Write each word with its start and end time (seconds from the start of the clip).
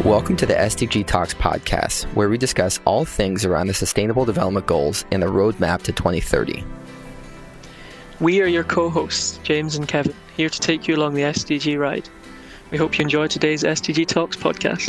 Welcome 0.00 0.36
to 0.38 0.46
the 0.46 0.54
SDG 0.54 1.06
Talks 1.06 1.32
podcast, 1.32 2.06
where 2.14 2.28
we 2.28 2.36
discuss 2.36 2.80
all 2.84 3.04
things 3.04 3.44
around 3.44 3.68
the 3.68 3.74
Sustainable 3.74 4.24
Development 4.24 4.66
Goals 4.66 5.04
and 5.12 5.22
the 5.22 5.28
roadmap 5.28 5.82
to 5.82 5.92
2030. 5.92 6.64
We 8.18 8.40
are 8.40 8.46
your 8.46 8.64
co 8.64 8.90
hosts, 8.90 9.38
James 9.44 9.76
and 9.76 9.86
Kevin, 9.86 10.16
here 10.36 10.48
to 10.48 10.58
take 10.58 10.88
you 10.88 10.96
along 10.96 11.14
the 11.14 11.22
SDG 11.22 11.78
ride. 11.78 12.08
We 12.72 12.78
hope 12.78 12.98
you 12.98 13.02
enjoy 13.02 13.28
today's 13.28 13.62
SDG 13.62 14.08
Talks 14.08 14.36
podcast. 14.36 14.88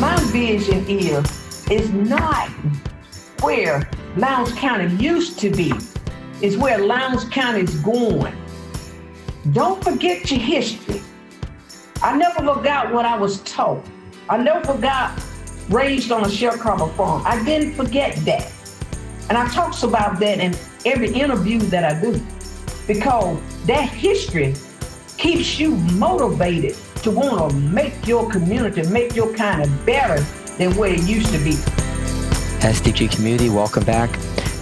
My 0.00 0.16
vision 0.32 0.86
is, 0.88 1.68
is 1.70 1.92
not 1.92 2.48
where 3.42 3.90
Lowndes 4.16 4.52
County 4.52 4.94
used 4.94 5.38
to 5.40 5.50
be, 5.50 5.74
it's 6.40 6.56
where 6.56 6.78
Lowndes 6.78 7.24
County 7.28 7.60
is 7.60 7.74
going. 7.80 8.34
Don't 9.52 9.84
forget 9.84 10.30
your 10.30 10.40
history. 10.40 11.02
I 12.02 12.16
never 12.16 12.40
forgot 12.54 12.92
what 12.92 13.04
I 13.04 13.16
was 13.16 13.40
taught. 13.42 13.84
I 14.28 14.36
never 14.38 14.64
forgot 14.64 15.18
raised 15.68 16.12
on 16.12 16.24
a 16.24 16.28
sharecropper 16.28 16.94
farm. 16.94 17.22
I 17.24 17.42
didn't 17.44 17.74
forget 17.74 18.16
that. 18.24 18.52
And 19.28 19.38
I 19.38 19.48
talks 19.48 19.82
about 19.82 20.18
that 20.20 20.38
in 20.38 20.54
every 20.84 21.12
interview 21.12 21.58
that 21.58 21.84
I 21.84 22.00
do 22.00 22.20
because 22.86 23.38
that 23.66 23.88
history 23.88 24.54
keeps 25.16 25.58
you 25.58 25.76
motivated 25.76 26.76
to 27.02 27.10
want 27.10 27.50
to 27.50 27.56
make 27.56 28.06
your 28.06 28.28
community, 28.30 28.82
make 28.88 29.14
your 29.14 29.32
kind 29.34 29.62
of 29.62 29.86
better 29.86 30.20
than 30.58 30.74
where 30.76 30.92
it 30.92 31.02
used 31.02 31.32
to 31.32 31.38
be. 31.38 31.52
SDG 32.60 33.14
community, 33.14 33.48
welcome 33.48 33.84
back. 33.84 34.10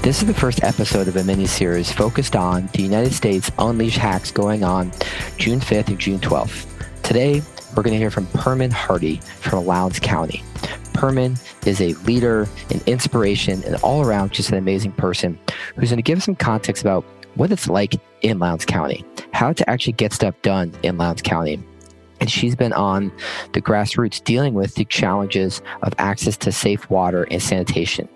This 0.03 0.21
is 0.21 0.27
the 0.27 0.35
first 0.35 0.62
episode 0.65 1.09
of 1.09 1.17
a 1.17 1.25
mini 1.25 1.47
series 1.47 1.91
focused 1.91 2.37
on 2.37 2.69
the 2.73 2.83
United 2.83 3.12
States 3.12 3.51
Unleash 3.59 3.97
hacks 3.97 4.31
going 4.31 4.65
on 4.65 4.93
June 5.39 5.61
5th 5.61 5.89
and 5.89 5.99
June 5.99 6.19
12th. 6.19 6.72
Today, 7.02 7.42
we're 7.77 7.83
going 7.83 7.92
to 7.92 7.98
hear 7.98 8.11
from 8.11 8.27
Perman 8.29 8.70
Hardy 8.70 9.16
from 9.41 9.66
Lowndes 9.66 9.98
County. 9.98 10.42
Perman 10.95 11.39
is 11.67 11.81
a 11.81 11.94
leader, 12.05 12.48
an 12.70 12.81
inspiration, 12.86 13.62
and 13.64 13.77
all 13.77 14.03
around 14.03 14.33
just 14.33 14.50
an 14.50 14.56
amazing 14.56 14.92
person 14.92 15.39
who's 15.77 15.91
going 15.91 15.98
to 15.98 16.03
give 16.03 16.22
some 16.22 16.36
context 16.36 16.83
about 16.83 17.05
what 17.34 17.50
it's 17.50 17.69
like 17.69 17.94
in 18.22 18.39
Lowndes 18.39 18.64
County, 18.64 19.05
how 19.33 19.53
to 19.53 19.69
actually 19.69 19.94
get 19.94 20.12
stuff 20.12 20.41
done 20.42 20.72
in 20.83 20.97
Lowndes 20.97 21.22
County. 21.22 21.62
And 22.20 22.31
she's 22.31 22.55
been 22.55 22.72
on 22.72 23.11
the 23.53 23.61
grassroots 23.61 24.22
dealing 24.22 24.55
with 24.55 24.77
the 24.77 24.84
challenges 24.84 25.61
of 25.83 25.92
access 25.98 26.37
to 26.39 26.53
safe 26.53 26.89
water 26.89 27.25
and 27.33 27.42
sanitation. 27.42 28.09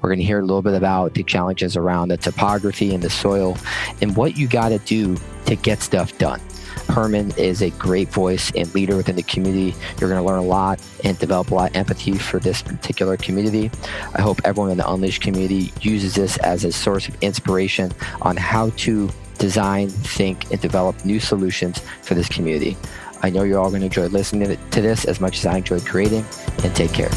We're 0.00 0.10
going 0.10 0.18
to 0.18 0.24
hear 0.24 0.40
a 0.40 0.44
little 0.44 0.60
bit 0.60 0.74
about 0.74 1.14
the 1.14 1.24
challenges 1.24 1.74
around 1.74 2.08
the 2.08 2.18
topography 2.18 2.94
and 2.94 3.02
the 3.02 3.08
soil 3.08 3.56
and 4.02 4.14
what 4.16 4.36
you 4.36 4.48
got 4.48 4.68
to 4.68 4.78
do 4.80 5.16
to 5.46 5.56
get 5.56 5.80
stuff 5.80 6.16
done. 6.18 6.42
Perman 6.86 7.36
is 7.38 7.62
a 7.62 7.70
great 7.70 8.08
voice 8.08 8.52
and 8.54 8.72
leader 8.74 8.96
within 8.96 9.16
the 9.16 9.22
community. 9.22 9.74
You're 9.98 10.10
going 10.10 10.20
to 10.20 10.26
learn 10.26 10.38
a 10.38 10.42
lot 10.42 10.80
and 11.02 11.18
develop 11.18 11.50
a 11.50 11.54
lot 11.54 11.70
of 11.70 11.76
empathy 11.76 12.18
for 12.18 12.38
this 12.38 12.62
particular 12.62 13.16
community. 13.16 13.70
I 14.14 14.22
hope 14.22 14.40
everyone 14.44 14.70
in 14.70 14.78
the 14.78 14.90
Unleashed 14.90 15.22
community 15.22 15.72
uses 15.80 16.14
this 16.14 16.36
as 16.38 16.64
a 16.64 16.72
source 16.72 17.08
of 17.08 17.16
inspiration 17.22 17.92
on 18.22 18.36
how 18.36 18.70
to 18.70 19.10
design, 19.38 19.88
think, 19.88 20.50
and 20.50 20.60
develop 20.60 21.04
new 21.04 21.20
solutions 21.20 21.80
for 22.02 22.14
this 22.14 22.28
community. 22.28 22.76
I 23.22 23.30
know 23.30 23.42
you're 23.42 23.58
all 23.58 23.70
going 23.70 23.80
to 23.80 23.86
enjoy 23.86 24.06
listening 24.06 24.56
to 24.70 24.80
this 24.80 25.04
as 25.06 25.20
much 25.20 25.38
as 25.38 25.46
I 25.46 25.56
enjoyed 25.56 25.86
creating, 25.86 26.24
and 26.62 26.76
take 26.76 26.92
care. 26.92 27.10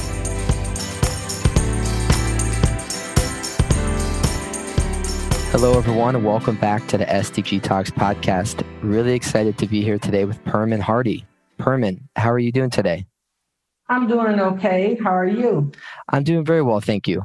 Hello, 5.59 5.75
everyone, 5.75 6.16
and 6.16 6.23
welcome 6.23 6.55
back 6.58 6.86
to 6.88 7.00
the 7.00 7.05
SDG 7.05 7.63
Talks 7.63 7.89
podcast. 7.89 8.63
Really 8.83 9.13
excited 9.13 9.58
to 9.58 9.66
be 9.66 9.81
here 9.81 9.97
today 9.97 10.23
with 10.23 10.39
Perman 10.44 10.80
Hardy. 10.80 11.25
Perman, 11.58 12.00
how 12.16 12.31
are 12.31 12.38
you 12.38 12.52
doing 12.52 12.69
today? 12.69 13.08
I'm 13.89 14.08
doing 14.08 14.39
okay. 14.39 15.00
How 15.03 15.09
are 15.09 15.25
you? 15.25 15.72
I'm 16.09 16.23
doing 16.23 16.45
very 16.45 16.61
well, 16.61 16.80
thank 16.80 17.08
you. 17.08 17.23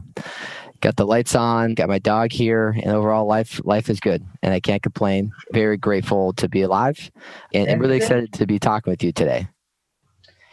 Got 0.81 0.97
the 0.97 1.04
lights 1.04 1.34
on, 1.34 1.75
got 1.75 1.91
my 1.91 1.98
dog 1.98 2.32
here, 2.32 2.71
and 2.71 2.87
overall 2.87 3.26
life 3.26 3.60
life 3.65 3.91
is 3.91 4.00
good, 4.00 4.25
and 4.42 4.54
I 4.54 4.60
can't 4.60 4.82
complain. 4.82 5.32
Very 5.53 5.76
grateful 5.76 6.32
to 6.32 6.48
be 6.48 6.62
alive, 6.62 7.10
and, 7.53 7.69
and 7.69 7.82
really 7.82 7.98
excited 7.98 8.32
to 8.32 8.47
be 8.47 8.59
talking 8.59 8.91
with 8.91 9.04
you 9.04 9.12
today. 9.12 9.47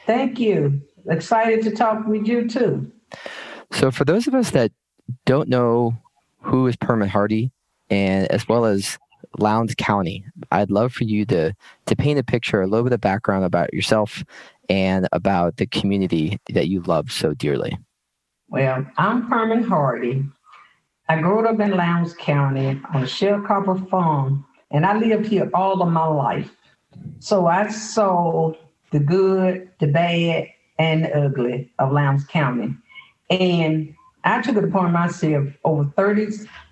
Thank 0.05 0.37
you. 0.37 0.81
Excited 1.09 1.63
to 1.63 1.71
talk 1.71 2.05
with 2.05 2.27
you 2.27 2.45
too. 2.45 2.91
So, 3.71 3.89
for 3.89 4.03
those 4.03 4.27
of 4.27 4.35
us 4.35 4.51
that 4.51 4.73
don't 5.25 5.47
know 5.47 5.97
who 6.41 6.67
is 6.67 6.75
Perman 6.75 7.07
Hardy, 7.07 7.53
and 7.89 8.27
as 8.31 8.47
well 8.47 8.65
as 8.65 8.97
Lowndes 9.37 9.75
County. 9.75 10.25
I'd 10.51 10.71
love 10.71 10.93
for 10.93 11.03
you 11.03 11.25
to 11.27 11.53
to 11.85 11.95
paint 11.95 12.19
a 12.19 12.23
picture, 12.23 12.61
a 12.61 12.67
little 12.67 12.83
bit 12.83 12.93
of 12.93 13.01
background 13.01 13.45
about 13.45 13.73
yourself 13.73 14.23
and 14.69 15.07
about 15.11 15.57
the 15.57 15.67
community 15.67 16.39
that 16.53 16.67
you 16.67 16.81
love 16.81 17.11
so 17.11 17.33
dearly. 17.33 17.77
Well, 18.49 18.85
I'm 18.97 19.29
Perman 19.29 19.67
Hardy. 19.67 20.25
I 21.07 21.21
grew 21.21 21.47
up 21.47 21.59
in 21.59 21.71
Lowndes 21.71 22.13
County 22.13 22.81
on 22.93 23.03
a 23.03 23.07
sharecropper 23.07 23.89
farm, 23.89 24.45
and 24.71 24.85
I 24.85 24.97
lived 24.97 25.27
here 25.27 25.49
all 25.53 25.81
of 25.81 25.91
my 25.91 26.05
life. 26.05 26.51
So 27.19 27.47
I 27.47 27.67
saw 27.69 28.53
the 28.91 28.99
good, 28.99 29.69
the 29.79 29.87
bad, 29.87 30.47
and 30.77 31.03
the 31.03 31.15
ugly 31.15 31.71
of 31.79 31.91
Lowndes 31.91 32.25
County. 32.25 32.75
And 33.29 33.93
I 34.23 34.41
took 34.41 34.57
it 34.57 34.63
upon 34.63 34.91
myself 34.91 35.47
over 35.63 35.85
30 35.95 36.27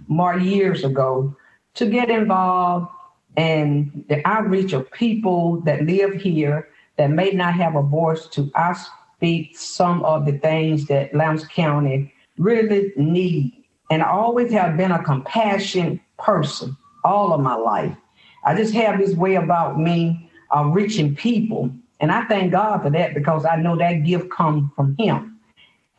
more 0.07 0.37
years 0.37 0.83
ago 0.83 1.35
to 1.75 1.85
get 1.85 2.09
involved 2.09 2.89
in 3.35 4.05
the 4.09 4.25
outreach 4.27 4.73
of 4.73 4.91
people 4.91 5.61
that 5.61 5.85
live 5.85 6.13
here 6.13 6.69
that 6.97 7.11
may 7.11 7.31
not 7.31 7.53
have 7.53 7.75
a 7.75 7.81
voice 7.81 8.25
to 8.27 8.51
I 8.55 8.75
speak 9.17 9.57
some 9.57 10.03
of 10.03 10.25
the 10.25 10.37
things 10.39 10.85
that 10.87 11.13
Lowndes 11.13 11.47
County 11.47 12.13
really 12.37 12.91
need. 12.97 13.63
And 13.89 14.01
I 14.01 14.09
always 14.09 14.51
have 14.51 14.77
been 14.77 14.91
a 14.91 15.03
compassionate 15.03 15.99
person 16.17 16.75
all 17.03 17.33
of 17.33 17.41
my 17.41 17.55
life. 17.55 17.95
I 18.43 18.55
just 18.55 18.73
have 18.73 18.99
this 18.99 19.15
way 19.15 19.35
about 19.35 19.79
me 19.79 20.29
of 20.51 20.73
reaching 20.73 21.15
people. 21.15 21.69
And 21.99 22.11
I 22.11 22.25
thank 22.25 22.51
God 22.51 22.83
for 22.83 22.89
that 22.91 23.13
because 23.13 23.45
I 23.45 23.55
know 23.55 23.75
that 23.77 24.03
gift 24.03 24.29
comes 24.29 24.69
from 24.75 24.95
him. 24.97 25.39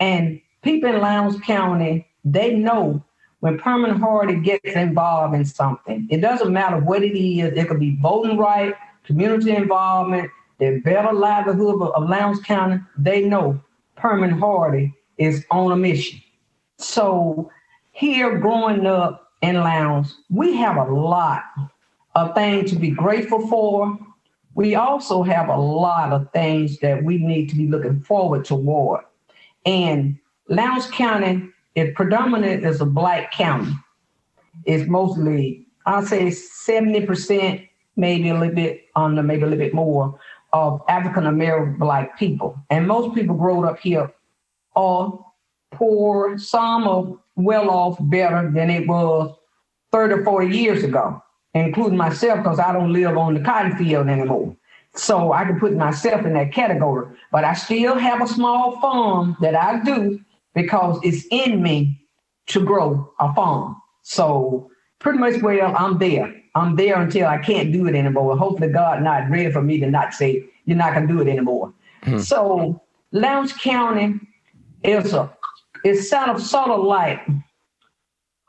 And 0.00 0.40
people 0.62 0.90
in 0.90 1.00
Lowndes 1.00 1.40
County, 1.40 2.06
they 2.24 2.54
know 2.54 3.02
when 3.40 3.58
Perman 3.58 3.98
Hardy 3.98 4.36
gets 4.36 4.74
involved 4.74 5.34
in 5.34 5.44
something, 5.44 6.06
it 6.10 6.20
doesn't 6.20 6.52
matter 6.52 6.78
what 6.78 7.02
it 7.02 7.16
is, 7.16 7.56
it 7.56 7.68
could 7.68 7.80
be 7.80 7.96
voting 8.00 8.36
right, 8.36 8.74
community 9.04 9.54
involvement, 9.54 10.30
the 10.58 10.80
better 10.80 11.12
livelihood 11.12 11.80
of, 11.80 11.82
of 11.82 12.08
Lowndes 12.08 12.40
County, 12.40 12.80
they 12.96 13.24
know 13.24 13.60
Perman 13.96 14.38
Hardy 14.38 14.92
is 15.18 15.44
on 15.50 15.72
a 15.72 15.76
mission. 15.76 16.20
So 16.78 17.50
here 17.92 18.38
growing 18.38 18.86
up 18.86 19.32
in 19.40 19.56
Lowndes, 19.56 20.16
we 20.30 20.56
have 20.56 20.76
a 20.76 20.92
lot 20.92 21.44
of 22.14 22.34
things 22.34 22.70
to 22.70 22.76
be 22.76 22.90
grateful 22.90 23.46
for. 23.46 23.96
We 24.54 24.74
also 24.74 25.22
have 25.22 25.48
a 25.48 25.56
lot 25.56 26.12
of 26.12 26.30
things 26.32 26.78
that 26.80 27.04
we 27.04 27.18
need 27.18 27.48
to 27.50 27.56
be 27.56 27.68
looking 27.68 28.00
forward 28.00 28.44
toward. 28.44 29.04
And 29.64 30.18
Lowndes 30.48 30.86
County 30.90 31.50
is 31.78 31.94
predominant 31.94 32.64
as 32.64 32.80
a 32.80 32.86
black 32.86 33.32
county. 33.32 33.72
It's 34.64 34.88
mostly, 34.88 35.66
I'll 35.86 36.04
say 36.04 36.26
70%, 36.26 37.68
maybe 37.96 38.28
a 38.30 38.34
little 38.34 38.54
bit 38.54 38.86
under, 38.96 39.22
maybe 39.22 39.42
a 39.42 39.46
little 39.46 39.64
bit 39.64 39.74
more 39.74 40.18
of 40.52 40.82
African 40.88 41.26
American 41.26 41.78
black 41.78 42.18
people. 42.18 42.58
And 42.70 42.86
most 42.88 43.14
people 43.14 43.36
growing 43.36 43.68
up 43.68 43.78
here 43.78 44.12
are 44.74 45.24
poor, 45.72 46.38
some 46.38 46.88
are 46.88 47.16
well 47.36 47.70
off 47.70 47.98
better 48.00 48.50
than 48.50 48.70
it 48.70 48.88
was 48.88 49.34
30 49.92 50.14
or 50.14 50.24
40 50.24 50.56
years 50.56 50.84
ago, 50.84 51.22
including 51.54 51.96
myself, 51.96 52.38
because 52.38 52.58
I 52.58 52.72
don't 52.72 52.92
live 52.92 53.16
on 53.16 53.34
the 53.34 53.40
cotton 53.40 53.76
field 53.76 54.08
anymore. 54.08 54.56
So 54.94 55.32
I 55.32 55.44
can 55.44 55.60
put 55.60 55.74
myself 55.76 56.24
in 56.26 56.32
that 56.34 56.52
category. 56.52 57.14
But 57.30 57.44
I 57.44 57.52
still 57.52 57.96
have 57.96 58.20
a 58.20 58.26
small 58.26 58.80
farm 58.80 59.36
that 59.40 59.54
I 59.54 59.80
do 59.84 60.20
because 60.58 60.98
it's 61.02 61.24
in 61.30 61.62
me 61.62 62.00
to 62.46 62.64
grow 62.64 63.12
a 63.20 63.32
farm. 63.34 63.76
So 64.02 64.70
pretty 64.98 65.18
much 65.18 65.40
well, 65.42 65.74
I'm 65.76 65.98
there. 65.98 66.34
I'm 66.54 66.76
there 66.76 67.00
until 67.00 67.28
I 67.28 67.38
can't 67.38 67.72
do 67.72 67.86
it 67.86 67.94
anymore. 67.94 68.36
Hopefully 68.36 68.72
God 68.72 69.02
not 69.02 69.30
ready 69.30 69.52
for 69.52 69.62
me 69.62 69.78
to 69.80 69.90
not 69.90 70.14
say, 70.14 70.44
you're 70.64 70.76
not 70.76 70.94
gonna 70.94 71.06
do 71.06 71.20
it 71.20 71.28
anymore. 71.28 71.72
Mm-hmm. 72.02 72.18
So 72.20 72.82
Lowndes 73.12 73.52
County 73.52 74.18
is 74.82 75.12
a 75.12 75.32
it's 75.84 76.10
sort 76.10 76.28
of 76.28 76.42
sort 76.42 76.70
of 76.70 76.84
like 76.84 77.20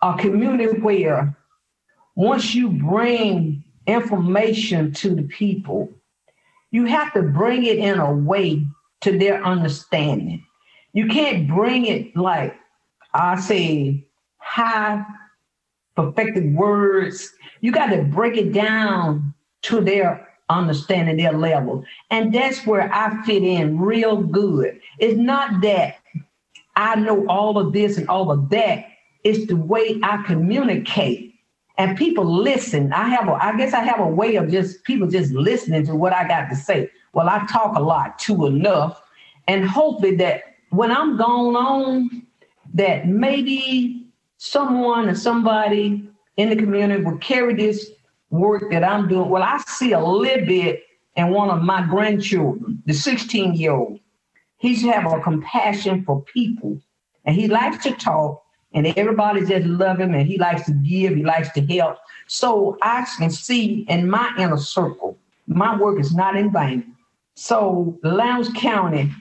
a 0.01 0.17
community 0.17 0.79
where 0.79 1.37
once 2.15 2.55
you 2.55 2.69
bring 2.69 3.63
information 3.85 4.91
to 4.93 5.15
the 5.15 5.23
people, 5.23 5.89
you 6.71 6.85
have 6.85 7.13
to 7.13 7.21
bring 7.21 7.65
it 7.65 7.77
in 7.77 7.99
a 7.99 8.11
way 8.11 8.65
to 9.01 9.17
their 9.17 9.43
understanding. 9.43 10.43
You 10.93 11.07
can't 11.07 11.47
bring 11.47 11.85
it 11.85 12.15
like 12.15 12.55
I 13.13 13.39
say 13.39 14.05
high 14.37 15.05
perfected 15.95 16.55
words. 16.55 17.31
You 17.61 17.71
got 17.71 17.87
to 17.87 18.03
break 18.03 18.37
it 18.37 18.53
down 18.53 19.33
to 19.63 19.81
their 19.81 20.27
understanding 20.49 21.17
their 21.17 21.33
level. 21.33 21.83
And 22.09 22.33
that's 22.33 22.65
where 22.65 22.91
I 22.93 23.23
fit 23.23 23.43
in 23.43 23.79
real 23.79 24.17
good. 24.17 24.79
It's 24.97 25.17
not 25.17 25.61
that 25.61 25.97
I 26.75 26.95
know 26.95 27.27
all 27.27 27.57
of 27.57 27.73
this 27.73 27.97
and 27.97 28.07
all 28.07 28.31
of 28.31 28.49
that. 28.49 28.85
It's 29.23 29.47
the 29.47 29.57
way 29.57 29.99
I 30.01 30.23
communicate. 30.23 31.35
And 31.77 31.97
people 31.97 32.25
listen. 32.25 32.91
I 32.93 33.09
have 33.09 33.27
a, 33.27 33.33
I 33.33 33.55
guess 33.57 33.73
I 33.73 33.83
have 33.83 33.99
a 33.99 34.07
way 34.07 34.35
of 34.35 34.49
just 34.49 34.83
people 34.85 35.07
just 35.07 35.31
listening 35.33 35.85
to 35.85 35.95
what 35.95 36.13
I 36.13 36.27
got 36.27 36.49
to 36.49 36.55
say. 36.55 36.89
Well, 37.13 37.29
I 37.29 37.45
talk 37.45 37.75
a 37.75 37.81
lot 37.81 38.19
too 38.19 38.45
enough. 38.45 39.01
And 39.47 39.67
hopefully 39.67 40.15
that 40.17 40.43
when 40.69 40.91
I'm 40.91 41.17
gone 41.17 41.55
on, 41.55 42.25
that 42.73 43.07
maybe 43.07 44.07
someone 44.37 45.09
or 45.09 45.15
somebody 45.15 46.09
in 46.37 46.49
the 46.49 46.55
community 46.55 47.03
will 47.03 47.17
carry 47.17 47.53
this 47.55 47.91
work 48.29 48.69
that 48.71 48.83
I'm 48.83 49.07
doing. 49.07 49.29
Well, 49.29 49.43
I 49.43 49.61
see 49.67 49.93
a 49.93 49.99
little 50.03 50.45
bit 50.45 50.83
in 51.15 51.31
one 51.31 51.49
of 51.49 51.63
my 51.63 51.81
grandchildren, 51.83 52.81
the 52.85 52.93
16 52.93 53.55
year 53.55 53.71
old. 53.71 53.99
He's 54.57 54.83
have 54.83 55.11
a 55.11 55.19
compassion 55.21 56.03
for 56.03 56.21
people 56.23 56.81
and 57.25 57.35
he 57.35 57.47
likes 57.47 57.83
to 57.83 57.91
talk 57.91 58.43
and 58.73 58.85
everybody 58.97 59.45
just 59.45 59.65
love 59.65 59.99
him 59.99 60.13
and 60.13 60.27
he 60.27 60.37
likes 60.37 60.65
to 60.65 60.73
give, 60.73 61.15
he 61.15 61.23
likes 61.23 61.51
to 61.53 61.65
help. 61.65 61.97
So 62.27 62.77
I 62.81 63.05
can 63.17 63.29
see 63.31 63.85
in 63.89 64.09
my 64.09 64.31
inner 64.37 64.57
circle, 64.57 65.17
my 65.47 65.75
work 65.77 65.99
is 65.99 66.13
not 66.13 66.35
in 66.35 66.51
vain. 66.51 66.95
So 67.35 67.97
Lowndes 68.03 68.49
County 68.53 69.11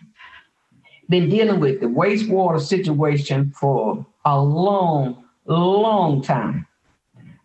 been 1.09 1.29
dealing 1.29 1.61
with 1.61 1.81
the 1.81 1.87
wastewater 1.87 2.61
situation 2.61 3.51
for 3.51 4.07
a 4.25 4.41
long, 4.41 5.25
long 5.47 6.23
time. 6.23 6.67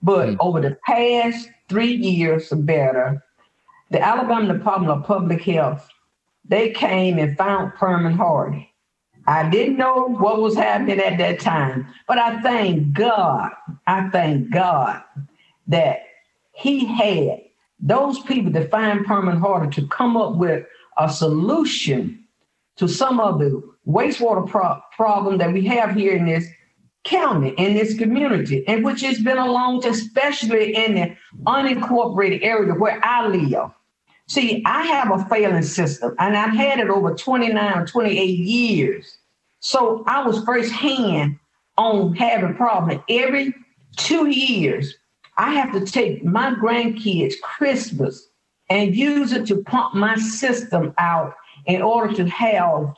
But 0.01 0.29
mm. 0.29 0.37
over 0.39 0.59
the 0.59 0.77
past 0.85 1.49
three 1.69 1.95
years 1.95 2.51
or 2.51 2.57
better, 2.57 3.23
the 3.89 4.01
Alabama 4.01 4.53
Department 4.53 4.91
of 4.91 5.05
Public 5.05 5.41
Health, 5.41 5.87
they 6.45 6.71
came 6.71 7.17
and 7.17 7.37
found 7.37 7.73
Perman 7.73 8.15
Hardy. 8.15 8.69
I 9.25 9.49
didn't 9.49 9.77
know 9.77 10.09
what 10.09 10.41
was 10.41 10.55
happening 10.55 10.99
at 10.99 11.17
that 11.17 11.39
time, 11.39 11.87
but 12.07 12.17
I 12.17 12.41
thank 12.41 12.91
God, 12.91 13.51
I 13.87 14.09
thank 14.09 14.51
God 14.51 15.01
that 15.67 15.99
he 16.51 16.85
had 16.85 17.41
those 17.79 18.19
people 18.19 18.51
to 18.53 18.67
find 18.67 19.05
Perman 19.05 19.39
Hardy 19.39 19.73
to 19.75 19.87
come 19.87 20.17
up 20.17 20.35
with 20.35 20.65
a 20.97 21.09
solution 21.09 22.22
to 22.77 22.87
some 22.87 23.19
of 23.19 23.39
the 23.39 23.61
wastewater 23.87 24.47
pro- 24.47 24.79
problem 24.95 25.37
that 25.37 25.53
we 25.53 25.65
have 25.65 25.95
here 25.95 26.15
in 26.15 26.25
this 26.25 26.45
county, 27.03 27.49
in 27.57 27.73
this 27.73 27.97
community, 27.97 28.65
and 28.67 28.83
which 28.83 29.01
has 29.01 29.19
been 29.19 29.37
a 29.37 29.51
long 29.51 29.81
time, 29.81 29.91
especially 29.91 30.75
in 30.75 30.95
the 30.95 31.15
unincorporated 31.45 32.43
area 32.43 32.73
where 32.73 32.99
I 33.03 33.27
live. 33.27 33.71
See, 34.27 34.63
I 34.65 34.83
have 34.83 35.11
a 35.11 35.25
failing 35.25 35.63
system, 35.63 36.15
and 36.17 36.35
I've 36.37 36.55
had 36.55 36.79
it 36.79 36.89
over 36.89 37.13
29 37.13 37.77
or 37.77 37.85
28 37.85 38.23
years. 38.23 39.17
So 39.59 40.03
I 40.07 40.25
was 40.25 40.43
firsthand 40.43 41.37
on 41.77 42.15
having 42.15 42.55
problems. 42.55 43.01
Every 43.09 43.53
two 43.97 44.27
years, 44.27 44.95
I 45.37 45.53
have 45.53 45.73
to 45.73 45.85
take 45.85 46.23
my 46.23 46.51
grandkids' 46.51 47.39
Christmas 47.41 48.29
and 48.69 48.95
use 48.95 49.33
it 49.33 49.45
to 49.47 49.61
pump 49.63 49.93
my 49.93 50.15
system 50.15 50.93
out 50.97 51.33
in 51.65 51.81
order 51.81 52.13
to 52.15 52.27
have 52.29 52.93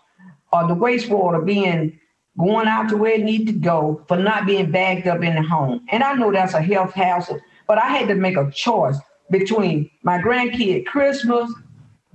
uh, 0.54 0.68
the 0.68 0.76
wastewater 0.76 1.46
being 1.46 2.00
going 2.38 2.68
out 2.68 2.90
to 2.90 2.98
where 2.98 3.14
it 3.14 3.24
needs 3.24 3.46
to 3.52 3.58
go 3.58 4.04
for 4.08 4.18
not 4.18 4.46
being 4.46 4.72
bagged 4.72 5.08
up 5.08 5.24
in 5.24 5.36
the 5.36 5.42
home. 5.42 5.86
And 5.90 6.04
I 6.04 6.14
know 6.14 6.32
that's 6.32 6.54
a 6.54 6.62
health 6.62 6.94
hazard, 6.94 7.42
but 7.68 7.78
I 7.78 7.88
had 7.88 8.08
to 8.10 8.16
make 8.16 8.38
a 8.38 8.52
choice 8.52 8.98
between 9.32 9.90
my 10.04 10.20
grandkid 10.20 10.86
Christmas 10.86 11.52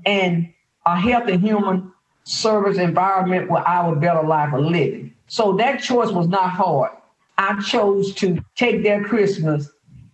and 0.06 0.52
a 0.86 0.98
health 0.98 1.28
and 1.28 1.40
human 1.40 1.92
service 2.24 2.78
environment 2.78 3.50
where 3.50 3.66
our 3.66 3.96
better 3.96 4.22
life 4.22 4.52
of 4.52 4.64
living. 4.64 5.14
So 5.26 5.56
that 5.56 5.82
choice 5.82 6.10
was 6.10 6.28
not 6.28 6.50
hard. 6.50 6.90
I 7.38 7.60
chose 7.62 8.14
to 8.16 8.38
take 8.54 8.82
their 8.82 9.02
Christmas 9.02 9.70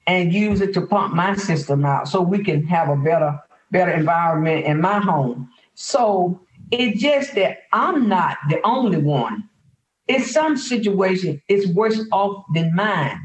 and 0.07 0.33
use 0.33 0.61
it 0.61 0.73
to 0.75 0.87
pump 0.87 1.15
my 1.15 1.35
system 1.35 1.85
out 1.85 2.09
so 2.09 2.21
we 2.21 2.45
can 2.45 2.65
have 2.67 2.89
a 2.89 2.97
better, 2.97 3.41
better 3.73 3.91
environment 3.91 4.65
in 4.65 4.81
my 4.81 5.01
home. 5.01 5.51
So 5.77 6.41
it's 6.73 7.01
just 7.01 7.35
that 7.35 7.59
I'm 7.73 8.09
not 8.09 8.39
the 8.49 8.61
only 8.63 8.99
one. 8.99 9.49
In 10.09 10.23
some 10.23 10.57
situations, 10.57 11.41
it's 11.49 11.69
worse 11.69 12.01
off 12.13 12.45
than 12.55 12.75
mine. 12.75 13.21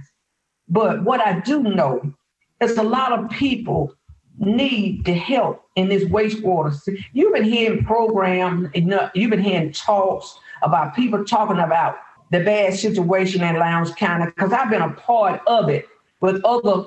But 0.67 1.03
what 1.03 1.21
I 1.21 1.39
do 1.39 1.63
know 1.63 2.13
is 2.59 2.77
a 2.77 2.83
lot 2.83 3.13
of 3.13 3.29
people 3.29 3.93
need 4.37 5.05
the 5.05 5.13
help 5.13 5.63
in 5.75 5.87
this 5.87 6.03
wastewater. 6.03 6.77
You've 7.13 7.33
been 7.33 7.45
hearing 7.45 7.85
programs, 7.85 8.69
you've 8.73 9.29
been 9.29 9.43
hearing 9.43 9.71
talks 9.71 10.37
about 10.61 10.95
people 10.95 11.23
talking 11.23 11.59
about 11.59 11.97
the 12.31 12.43
bad 12.43 12.73
situation 12.73 13.43
in 13.43 13.55
Lowndes 13.55 13.93
County 13.93 14.25
because 14.25 14.51
I've 14.51 14.69
been 14.69 14.81
a 14.81 14.93
part 14.93 15.41
of 15.47 15.69
it 15.69 15.87
with 16.19 16.43
other 16.43 16.85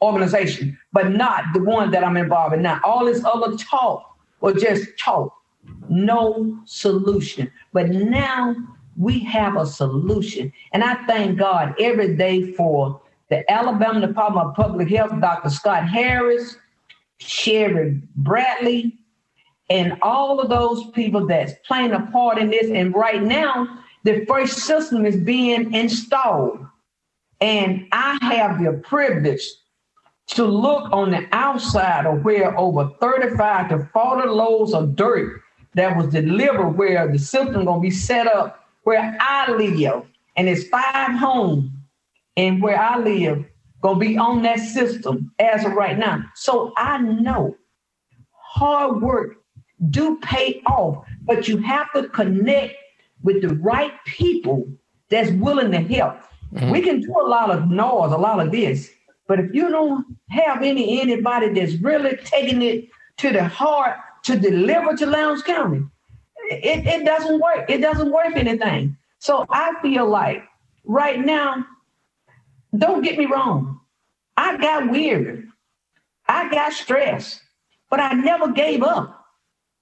organizations, 0.00 0.76
but 0.92 1.10
not 1.10 1.44
the 1.52 1.62
one 1.62 1.90
that 1.90 2.02
I'm 2.02 2.16
involved 2.16 2.54
in 2.54 2.62
now. 2.62 2.80
All 2.84 3.04
this 3.04 3.24
other 3.24 3.56
talk 3.56 4.15
was 4.40 4.62
just 4.62 4.98
talk 4.98 5.32
no 5.88 6.58
solution. 6.64 7.50
But 7.72 7.90
now 7.90 8.54
we 8.96 9.20
have 9.20 9.56
a 9.56 9.66
solution. 9.66 10.52
And 10.72 10.82
I 10.82 10.94
thank 11.06 11.38
God 11.38 11.74
every 11.80 12.16
day 12.16 12.52
for 12.52 13.00
the 13.28 13.50
Alabama 13.50 14.06
Department 14.06 14.48
of 14.48 14.54
Public 14.54 14.88
Health, 14.88 15.12
Dr. 15.20 15.50
Scott 15.50 15.88
Harris, 15.88 16.56
Sherry 17.18 18.00
Bradley, 18.16 18.98
and 19.68 19.98
all 20.02 20.40
of 20.40 20.48
those 20.48 20.90
people 20.90 21.26
that's 21.26 21.52
playing 21.66 21.92
a 21.92 22.06
part 22.12 22.38
in 22.38 22.50
this. 22.50 22.70
And 22.70 22.94
right 22.94 23.22
now, 23.22 23.82
the 24.04 24.24
first 24.26 24.58
system 24.58 25.04
is 25.04 25.16
being 25.16 25.74
installed. 25.74 26.64
And 27.40 27.86
I 27.92 28.18
have 28.22 28.62
the 28.62 28.80
privilege 28.84 29.42
to 30.28 30.44
look 30.44 30.90
on 30.92 31.10
the 31.10 31.26
outside 31.32 32.06
of 32.06 32.24
where 32.24 32.58
over 32.58 32.90
35 33.00 33.68
to 33.68 33.88
40 33.92 34.28
loads 34.28 34.74
of 34.74 34.96
dirt 34.96 35.40
that 35.74 35.96
was 35.96 36.08
delivered 36.08 36.70
where 36.70 37.10
the 37.10 37.18
system 37.18 37.64
gonna 37.64 37.80
be 37.80 37.90
set 37.90 38.26
up 38.26 38.64
where 38.82 39.16
I 39.20 39.50
live, 39.50 40.04
and 40.36 40.48
it's 40.48 40.68
five 40.68 41.18
homes 41.18 41.70
and 42.36 42.62
where 42.62 42.80
I 42.80 42.98
live 42.98 43.44
gonna 43.82 43.98
be 43.98 44.16
on 44.16 44.42
that 44.42 44.60
system 44.60 45.32
as 45.38 45.64
of 45.64 45.72
right 45.72 45.98
now. 45.98 46.24
So 46.34 46.72
I 46.76 46.98
know 46.98 47.56
hard 48.30 49.02
work 49.02 49.36
do 49.90 50.18
pay 50.22 50.62
off, 50.66 51.04
but 51.22 51.46
you 51.46 51.58
have 51.58 51.92
to 51.94 52.08
connect 52.08 52.74
with 53.22 53.42
the 53.42 53.54
right 53.56 53.92
people 54.04 54.66
that's 55.10 55.30
willing 55.32 55.70
to 55.72 55.80
help. 55.80 56.16
Mm-hmm. 56.54 56.70
We 56.70 56.80
can 56.80 57.00
do 57.00 57.12
a 57.20 57.26
lot 57.26 57.50
of 57.50 57.70
noise, 57.70 58.12
a 58.12 58.16
lot 58.16 58.40
of 58.40 58.52
this, 58.52 58.90
but 59.28 59.40
if 59.40 59.54
you 59.54 59.70
don't 59.70 60.06
have 60.30 60.62
any 60.62 61.00
anybody 61.00 61.48
that's 61.48 61.74
really 61.74 62.16
taking 62.24 62.62
it 62.62 62.88
to 63.18 63.32
the 63.32 63.44
heart 63.44 63.96
to 64.24 64.38
deliver 64.38 64.96
to 64.96 65.06
Lowndes 65.06 65.42
County. 65.42 65.84
It, 66.50 66.86
it 66.86 67.04
doesn't 67.04 67.40
work. 67.40 67.70
It 67.70 67.80
doesn't 67.80 68.10
work 68.10 68.36
anything. 68.36 68.96
So 69.18 69.46
I 69.50 69.74
feel 69.82 70.08
like 70.08 70.44
right 70.84 71.24
now, 71.24 71.64
don't 72.76 73.02
get 73.02 73.18
me 73.18 73.26
wrong. 73.26 73.80
I 74.36 74.56
got 74.56 74.90
weird. 74.90 75.48
I 76.28 76.50
got 76.50 76.72
stressed, 76.72 77.40
but 77.88 78.00
I 78.00 78.12
never 78.12 78.50
gave 78.50 78.82
up. 78.82 79.24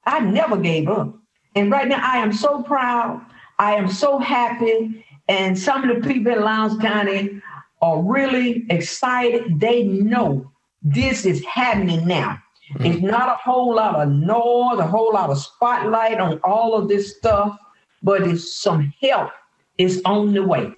I 0.05 0.21
never 0.21 0.57
gave 0.57 0.89
up. 0.89 1.15
And 1.55 1.71
right 1.71 1.89
now, 1.89 2.01
I 2.03 2.19
am 2.19 2.33
so 2.33 2.63
proud. 2.63 3.25
I 3.59 3.75
am 3.75 3.89
so 3.89 4.19
happy. 4.19 5.05
And 5.29 5.59
some 5.59 5.89
of 5.89 6.03
the 6.03 6.07
people 6.07 6.33
in 6.33 6.43
Lowndes 6.43 6.79
County 6.81 7.41
are 7.85 8.03
really 8.03 8.65
excited. 8.71 9.61
They 9.61 9.83
know 9.85 10.51
this 10.83 11.27
is 11.27 11.45
happening 11.45 12.07
now. 12.07 12.39
Mm-hmm. 12.73 12.87
It's 12.87 13.03
not 13.03 13.29
a 13.29 13.37
whole 13.37 13.75
lot 13.75 13.97
of 13.97 14.09
noise, 14.09 14.79
a 14.79 14.87
whole 14.87 15.13
lot 15.13 15.29
of 15.29 15.39
spotlight 15.39 16.19
on 16.19 16.41
all 16.45 16.75
of 16.75 16.89
this 16.89 17.15
stuff, 17.19 17.59
but 18.03 18.23
it's 18.27 18.57
some 18.57 18.93
help 19.03 19.31
is 19.77 20.01
on 20.07 20.33
the 20.33 20.43
way. 20.43 20.73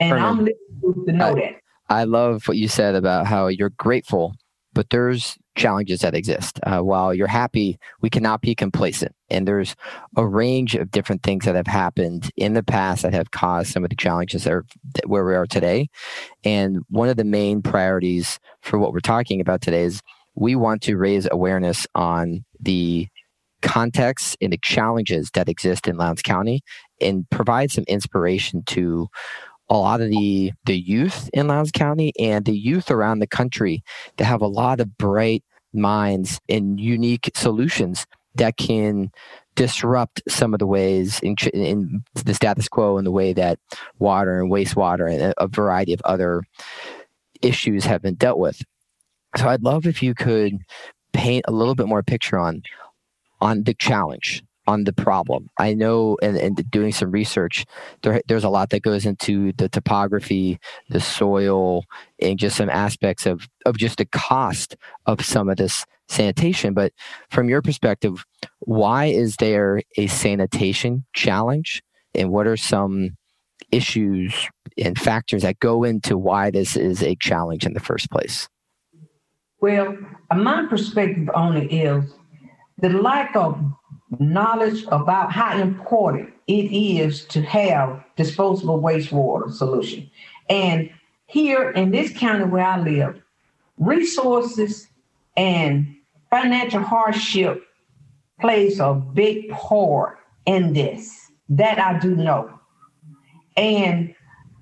And 0.00 0.18
I'm 0.18 0.38
listening 0.38 1.04
to 1.06 1.12
know 1.12 1.32
I, 1.32 1.34
that. 1.34 1.54
I 1.90 2.04
love 2.04 2.48
what 2.48 2.56
you 2.56 2.66
said 2.66 2.94
about 2.94 3.26
how 3.26 3.48
you're 3.48 3.74
grateful, 3.76 4.34
but 4.72 4.88
there's 4.88 5.36
challenges 5.54 6.00
that 6.00 6.14
exist. 6.14 6.58
Uh, 6.62 6.80
while 6.80 7.14
you're 7.14 7.26
happy, 7.26 7.78
we 8.00 8.10
cannot 8.10 8.40
be 8.40 8.54
complacent. 8.54 9.14
And 9.30 9.46
there's 9.46 9.74
a 10.16 10.26
range 10.26 10.74
of 10.74 10.90
different 10.90 11.22
things 11.22 11.44
that 11.44 11.54
have 11.54 11.66
happened 11.66 12.30
in 12.36 12.54
the 12.54 12.62
past 12.62 13.02
that 13.02 13.14
have 13.14 13.30
caused 13.30 13.72
some 13.72 13.84
of 13.84 13.90
the 13.90 13.96
challenges 13.96 14.44
that 14.44 14.52
are 14.52 14.64
where 15.06 15.24
we 15.24 15.34
are 15.34 15.46
today. 15.46 15.88
And 16.44 16.78
one 16.88 17.08
of 17.08 17.16
the 17.16 17.24
main 17.24 17.62
priorities 17.62 18.38
for 18.60 18.78
what 18.78 18.92
we're 18.92 19.00
talking 19.00 19.40
about 19.40 19.60
today 19.60 19.84
is 19.84 20.00
we 20.34 20.56
want 20.56 20.82
to 20.82 20.96
raise 20.96 21.28
awareness 21.30 21.86
on 21.94 22.44
the 22.60 23.08
context 23.62 24.36
and 24.40 24.52
the 24.52 24.58
challenges 24.58 25.30
that 25.34 25.48
exist 25.48 25.86
in 25.86 25.96
Lowndes 25.96 26.22
County 26.22 26.62
and 27.00 27.28
provide 27.30 27.70
some 27.70 27.84
inspiration 27.88 28.62
to 28.66 29.08
a 29.72 29.78
lot 29.78 30.02
of 30.02 30.10
the 30.10 30.52
the 30.66 30.78
youth 30.78 31.30
in 31.32 31.48
Lowndes 31.48 31.72
County 31.72 32.12
and 32.18 32.44
the 32.44 32.56
youth 32.56 32.90
around 32.90 33.20
the 33.20 33.26
country 33.26 33.82
that 34.18 34.26
have 34.26 34.42
a 34.42 34.46
lot 34.46 34.80
of 34.80 34.98
bright 34.98 35.42
minds 35.72 36.38
and 36.46 36.78
unique 36.78 37.30
solutions 37.34 38.06
that 38.34 38.58
can 38.58 39.10
disrupt 39.54 40.22
some 40.28 40.52
of 40.52 40.58
the 40.58 40.66
ways 40.66 41.20
in, 41.20 41.34
in, 41.54 42.04
the 42.24 42.34
status 42.34 42.68
quo 42.68 42.98
and 42.98 43.06
the 43.06 43.10
way 43.10 43.32
that 43.32 43.58
water 43.98 44.40
and 44.40 44.50
wastewater 44.50 45.10
and 45.10 45.34
a 45.38 45.48
variety 45.48 45.94
of 45.94 46.02
other 46.04 46.42
issues 47.40 47.84
have 47.84 48.02
been 48.02 48.14
dealt 48.14 48.38
with. 48.38 48.62
So 49.36 49.48
I'd 49.48 49.62
love 49.62 49.86
if 49.86 50.02
you 50.02 50.14
could 50.14 50.58
paint 51.14 51.46
a 51.48 51.52
little 51.52 51.74
bit 51.74 51.88
more 51.88 52.02
picture 52.02 52.38
on 52.38 52.62
on 53.40 53.64
the 53.64 53.74
challenge 53.74 54.42
on 54.66 54.84
the 54.84 54.92
problem. 54.92 55.50
I 55.58 55.74
know, 55.74 56.16
and, 56.22 56.36
and 56.36 56.70
doing 56.70 56.92
some 56.92 57.10
research, 57.10 57.64
there, 58.02 58.22
there's 58.28 58.44
a 58.44 58.48
lot 58.48 58.70
that 58.70 58.82
goes 58.82 59.06
into 59.06 59.52
the 59.52 59.68
topography, 59.68 60.58
the 60.88 61.00
soil, 61.00 61.84
and 62.20 62.38
just 62.38 62.56
some 62.56 62.70
aspects 62.70 63.26
of, 63.26 63.48
of 63.66 63.76
just 63.76 63.98
the 63.98 64.06
cost 64.06 64.76
of 65.06 65.24
some 65.24 65.48
of 65.48 65.56
this 65.56 65.84
sanitation. 66.08 66.74
But 66.74 66.92
from 67.30 67.48
your 67.48 67.62
perspective, 67.62 68.24
why 68.60 69.06
is 69.06 69.36
there 69.36 69.82
a 69.96 70.06
sanitation 70.06 71.04
challenge? 71.14 71.82
And 72.14 72.30
what 72.30 72.46
are 72.46 72.56
some 72.56 73.16
issues 73.70 74.48
and 74.78 74.98
factors 74.98 75.42
that 75.42 75.58
go 75.58 75.82
into 75.82 76.16
why 76.18 76.50
this 76.50 76.76
is 76.76 77.02
a 77.02 77.16
challenge 77.16 77.64
in 77.64 77.72
the 77.72 77.80
first 77.80 78.10
place? 78.10 78.48
Well, 79.60 79.96
my 80.34 80.66
perspective 80.68 81.30
on 81.34 81.56
it 81.56 81.72
is 81.72 82.12
the 82.78 82.90
lack 82.90 83.36
of 83.36 83.58
knowledge 84.18 84.84
about 84.88 85.32
how 85.32 85.58
important 85.58 86.32
it 86.46 86.72
is 86.72 87.24
to 87.26 87.42
have 87.42 88.04
disposable 88.16 88.80
wastewater 88.80 89.50
solution. 89.52 90.10
And 90.48 90.90
here 91.26 91.70
in 91.70 91.90
this 91.90 92.12
county 92.12 92.44
where 92.44 92.64
I 92.64 92.78
live, 92.78 93.22
resources 93.78 94.88
and 95.36 95.96
financial 96.30 96.82
hardship 96.82 97.64
plays 98.40 98.80
a 98.80 98.94
big 98.94 99.50
part 99.50 100.18
in 100.46 100.72
this. 100.72 101.18
That 101.48 101.78
I 101.78 101.98
do 101.98 102.16
know. 102.16 102.58
And 103.56 104.14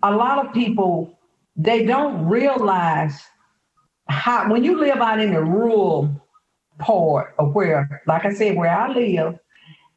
a 0.02 0.14
lot 0.14 0.44
of 0.44 0.52
people, 0.52 1.18
they 1.56 1.84
don't 1.84 2.26
realize 2.26 3.20
how, 4.08 4.50
when 4.50 4.64
you 4.64 4.78
live 4.78 4.98
out 4.98 5.20
in 5.20 5.32
the 5.32 5.42
rural 5.42 6.10
part 6.80 7.34
of 7.38 7.54
where, 7.54 8.02
like 8.06 8.24
I 8.24 8.32
said, 8.32 8.56
where 8.56 8.74
I 8.74 8.88
live, 8.92 9.38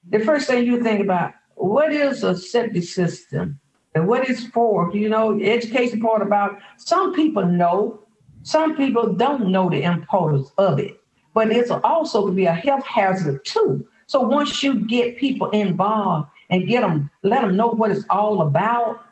the 0.10 0.20
first 0.20 0.48
thing 0.48 0.66
you 0.66 0.84
think 0.84 1.02
about, 1.02 1.34
what 1.56 1.92
is 1.92 2.24
a 2.24 2.36
septic 2.38 2.84
system? 2.84 3.60
And 3.96 4.08
what 4.08 4.30
is 4.30 4.48
for? 4.48 4.92
You 4.96 5.10
know, 5.10 5.38
the 5.38 5.50
education 5.52 6.02
part 6.02 6.22
about 6.22 6.58
some 6.78 7.14
people 7.14 7.46
know, 7.46 8.00
some 8.44 8.76
people 8.76 9.14
don't 9.14 9.50
know 9.50 9.70
the 9.70 9.84
importance 9.84 10.52
of 10.58 10.80
it. 10.80 11.00
But 11.34 11.52
it's 11.52 11.72
also 11.72 12.28
to 12.28 12.32
be 12.34 12.46
a 12.46 12.54
health 12.54 12.86
hazard 12.86 13.46
too. 13.46 13.88
So 14.08 14.22
once 14.22 14.62
you 14.62 14.86
get 14.86 15.18
people 15.18 15.50
involved 15.52 16.30
and 16.50 16.68
get 16.68 16.82
them, 16.82 17.10
let 17.24 17.42
them 17.42 17.56
know 17.56 17.70
what 17.70 17.92
it's 17.92 18.06
all 18.10 18.42
about. 18.42 19.04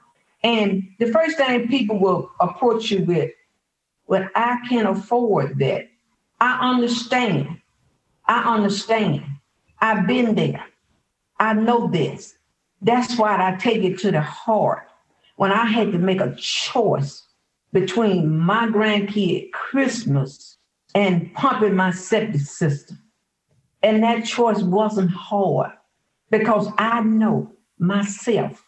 And 0.43 0.87
the 0.99 1.11
first 1.11 1.37
thing 1.37 1.67
people 1.67 1.99
will 1.99 2.31
approach 2.39 2.91
you 2.91 3.03
with, 3.03 3.31
well, 4.07 4.27
I 4.35 4.57
can't 4.67 4.87
afford 4.87 5.59
that. 5.59 5.89
I 6.39 6.71
understand. 6.71 7.60
I 8.31 8.55
understand. 8.55 9.25
I've 9.81 10.07
been 10.07 10.35
there. 10.35 10.63
I 11.37 11.51
know 11.51 11.89
this. 11.89 12.33
That's 12.81 13.17
why 13.17 13.35
I 13.35 13.57
take 13.57 13.83
it 13.83 13.99
to 13.99 14.11
the 14.11 14.21
heart. 14.21 14.87
When 15.35 15.51
I 15.51 15.65
had 15.65 15.91
to 15.91 15.97
make 15.97 16.21
a 16.21 16.33
choice 16.37 17.23
between 17.73 18.37
my 18.37 18.67
grandkid 18.67 19.51
Christmas 19.51 20.57
and 20.95 21.33
pumping 21.33 21.75
my 21.75 21.91
septic 21.91 22.39
system. 22.39 22.99
And 23.83 24.01
that 24.03 24.23
choice 24.23 24.61
wasn't 24.61 25.11
hard 25.11 25.71
because 26.29 26.69
I 26.77 27.01
know 27.01 27.51
myself. 27.79 28.63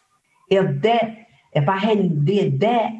If 0.50 0.82
that, 0.82 1.26
if 1.54 1.66
I 1.70 1.78
hadn't 1.78 2.26
did 2.26 2.60
that, 2.60 2.92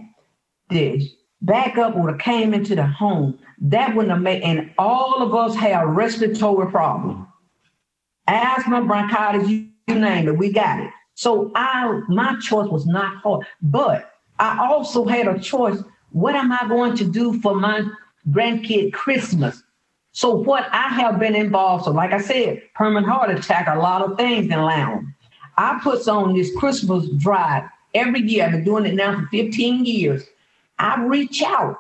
the 0.71 1.11
backup 1.45 1.97
would 1.97 2.11
have 2.11 2.21
came 2.21 2.55
into 2.55 2.75
the 2.75 2.87
home 2.87 3.39
that 3.61 3.95
wouldn't 3.95 4.13
have 4.13 4.23
made, 4.23 4.43
and 4.43 4.71
all 4.79 5.23
of 5.23 5.35
us 5.35 5.55
have 5.57 5.89
respiratory 5.89 6.71
problem, 6.71 7.27
asthma, 8.27 8.85
bronchitis, 8.85 9.49
you, 9.49 9.69
name 9.89 10.29
it, 10.29 10.39
we 10.39 10.53
got 10.53 10.81
it. 10.81 10.91
So 11.15 11.53
I, 11.55 12.01
my 12.09 12.39
choice 12.41 12.69
was 12.69 12.87
not 12.87 13.17
hard, 13.23 13.47
but 13.63 14.13
I 14.39 14.67
also 14.67 15.05
had 15.05 15.29
a 15.29 15.39
choice. 15.39 15.79
What 16.11 16.35
am 16.35 16.51
I 16.53 16.67
going 16.69 16.97
to 16.97 17.05
do 17.05 17.41
for 17.41 17.55
my 17.55 17.83
grandkid 18.31 18.93
Christmas? 18.93 19.63
So 20.13 20.35
what 20.35 20.69
I 20.73 20.89
have 20.89 21.19
been 21.19 21.35
involved, 21.35 21.85
so 21.85 21.91
like 21.91 22.13
I 22.13 22.21
said, 22.21 22.63
Perman 22.77 23.05
Hardy 23.05 23.35
attack, 23.35 23.67
a 23.69 23.79
lot 23.79 24.03
of 24.03 24.17
things 24.17 24.51
in 24.51 24.61
Lowndes. 24.61 25.09
I 25.57 25.79
put 25.83 26.07
on 26.09 26.35
this 26.35 26.55
Christmas 26.57 27.09
drive 27.19 27.65
every 27.95 28.21
year. 28.21 28.45
I've 28.45 28.53
been 28.53 28.65
doing 28.65 28.87
it 28.87 28.95
now 28.95 29.21
for 29.21 29.27
15 29.29 29.85
years. 29.85 30.25
I 30.79 31.03
reach 31.05 31.43
out 31.43 31.79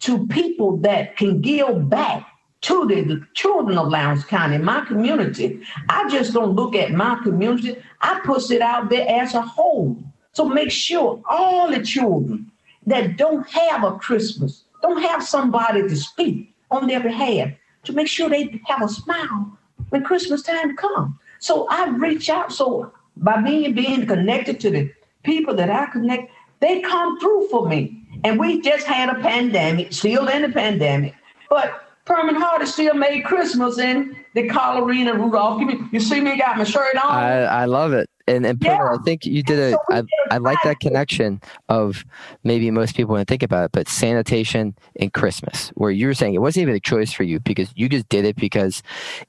to 0.00 0.26
people 0.26 0.76
that 0.78 1.16
can 1.16 1.40
give 1.40 1.88
back 1.88 2.26
to 2.62 2.86
the, 2.86 3.26
children 3.34 3.76
of 3.76 3.88
Lowndes 3.88 4.24
County, 4.24 4.56
my 4.56 4.84
community. 4.86 5.60
I 5.90 6.08
just 6.08 6.32
don't 6.32 6.54
look 6.56 6.74
at 6.74 6.92
my 6.92 7.20
community. 7.22 7.76
I 8.00 8.20
push 8.24 8.50
it 8.50 8.62
out 8.62 8.88
there 8.88 9.06
as 9.06 9.34
a 9.34 9.42
whole. 9.42 10.02
So 10.32 10.46
make 10.46 10.70
sure 10.70 11.22
all 11.28 11.70
the 11.70 11.82
children 11.82 12.50
that 12.86 13.16
don't 13.16 13.46
have 13.48 13.84
a 13.84 13.98
Christmas, 13.98 14.64
don't 14.80 15.02
have 15.02 15.22
somebody 15.22 15.82
to 15.82 15.96
speak 15.96 16.54
on 16.70 16.86
their 16.86 17.00
behalf, 17.00 17.50
to 17.84 17.92
make 17.92 18.08
sure 18.08 18.28
they 18.30 18.60
have 18.66 18.82
a 18.82 18.88
smile 18.88 19.58
when 19.90 20.02
Christmas 20.02 20.42
time 20.42 20.74
comes. 20.76 21.14
So 21.40 21.66
I 21.68 21.88
reach 21.88 22.30
out. 22.30 22.52
So 22.52 22.92
by 23.18 23.40
me 23.40 23.72
being 23.72 24.06
connected 24.06 24.58
to 24.60 24.70
the 24.70 24.90
people 25.22 25.54
that 25.54 25.70
I 25.70 25.86
connect, 25.86 26.32
they 26.60 26.80
come 26.80 27.20
through 27.20 27.48
for 27.48 27.68
me. 27.68 28.03
And 28.24 28.38
we 28.38 28.60
just 28.60 28.86
had 28.86 29.10
a 29.10 29.20
pandemic, 29.20 29.92
still 29.92 30.28
in 30.28 30.44
a 30.44 30.48
pandemic, 30.50 31.14
but 31.50 31.84
Perman 32.06 32.36
Hardy 32.36 32.66
still 32.66 32.94
made 32.94 33.22
Christmas 33.22 33.78
in 33.78 34.16
the 34.34 34.48
Collarina 34.48 35.14
Rudolph. 35.14 35.62
You 35.90 36.00
see 36.00 36.20
me 36.20 36.36
got 36.36 36.58
my 36.58 36.64
shirt 36.64 36.96
on. 36.96 37.10
I, 37.10 37.42
I 37.42 37.64
love 37.64 37.92
it. 37.92 38.10
And 38.26 38.46
and 38.46 38.58
yeah. 38.62 38.94
I 38.94 38.96
think 39.04 39.26
you 39.26 39.42
did 39.42 39.74
a. 39.74 39.78
I, 39.90 40.02
I 40.30 40.38
like 40.38 40.56
that 40.64 40.80
connection 40.80 41.42
of 41.68 42.04
maybe 42.42 42.70
most 42.70 42.96
people 42.96 43.12
wouldn't 43.12 43.28
think 43.28 43.42
about 43.42 43.66
it, 43.66 43.72
but 43.72 43.86
sanitation 43.86 44.74
and 44.98 45.12
Christmas, 45.12 45.68
where 45.74 45.90
you 45.90 46.06
were 46.06 46.14
saying 46.14 46.32
it 46.32 46.40
wasn't 46.40 46.62
even 46.62 46.74
a 46.74 46.80
choice 46.80 47.12
for 47.12 47.22
you 47.22 47.38
because 47.40 47.70
you 47.74 47.86
just 47.86 48.08
did 48.08 48.24
it 48.24 48.36
because 48.36 48.82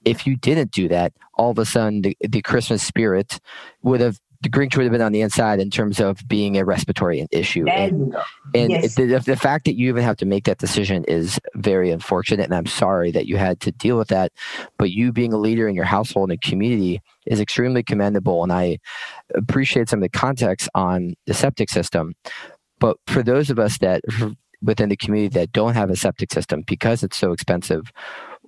if 0.06 0.26
you 0.26 0.38
didn't 0.38 0.72
do 0.72 0.88
that, 0.88 1.12
all 1.34 1.52
of 1.52 1.60
a 1.60 1.66
sudden 1.66 2.04
the, 2.04 2.18
the 2.22 2.42
Christmas 2.42 2.84
spirit 2.84 3.40
would 3.84 4.00
have 4.00 4.20
the 4.46 4.52
Grinch 4.52 4.78
would 4.78 4.84
have 4.84 4.92
been 4.92 5.02
on 5.02 5.12
the 5.12 5.22
inside 5.22 5.60
in 5.60 5.72
terms 5.72 6.00
of 6.00 6.20
being 6.28 6.56
a 6.56 6.64
respiratory 6.64 7.26
issue. 7.32 7.68
And, 7.68 8.16
and 8.54 8.70
yes. 8.70 8.94
the, 8.94 9.06
the 9.18 9.36
fact 9.36 9.66
that 9.66 9.74
you 9.74 9.90
even 9.90 10.04
have 10.04 10.18
to 10.18 10.26
make 10.28 10.44
that 10.44 10.60
decision 10.60 11.04
is 11.06 11.40
very 11.56 11.90
unfortunate. 11.90 12.44
And 12.44 12.54
I'm 12.54 12.68
sorry 12.68 13.10
that 13.10 13.26
you 13.26 13.38
had 13.38 13.60
to 13.62 13.72
deal 13.72 13.98
with 13.98 14.10
that. 14.10 14.32
But 14.78 14.92
you 14.92 15.12
being 15.12 15.34
a 15.34 15.38
leader 15.38 15.68
in 15.68 15.74
your 15.74 15.86
household 15.86 16.30
and 16.30 16.40
community 16.40 17.02
is 17.26 17.40
extremely 17.40 17.82
commendable. 17.82 18.44
And 18.44 18.54
I 18.54 18.78
appreciate 19.34 19.90
some 19.90 19.98
of 19.98 20.04
the 20.04 20.16
context 20.16 20.70
on 20.76 21.16
the 21.26 21.34
septic 21.34 21.72
system. 21.72 22.14
But 22.80 22.98
for 23.08 23.24
those 23.24 23.50
of 23.50 23.58
us 23.58 23.80
that 23.80 24.04
within 24.62 24.90
the 24.90 24.96
community 24.96 25.40
that 25.40 25.54
don't 25.54 25.74
have 25.74 25.90
a 25.90 25.96
septic 25.96 26.32
system 26.32 26.62
because 26.68 27.02
it's 27.02 27.18
so 27.18 27.32
expensive, 27.32 27.92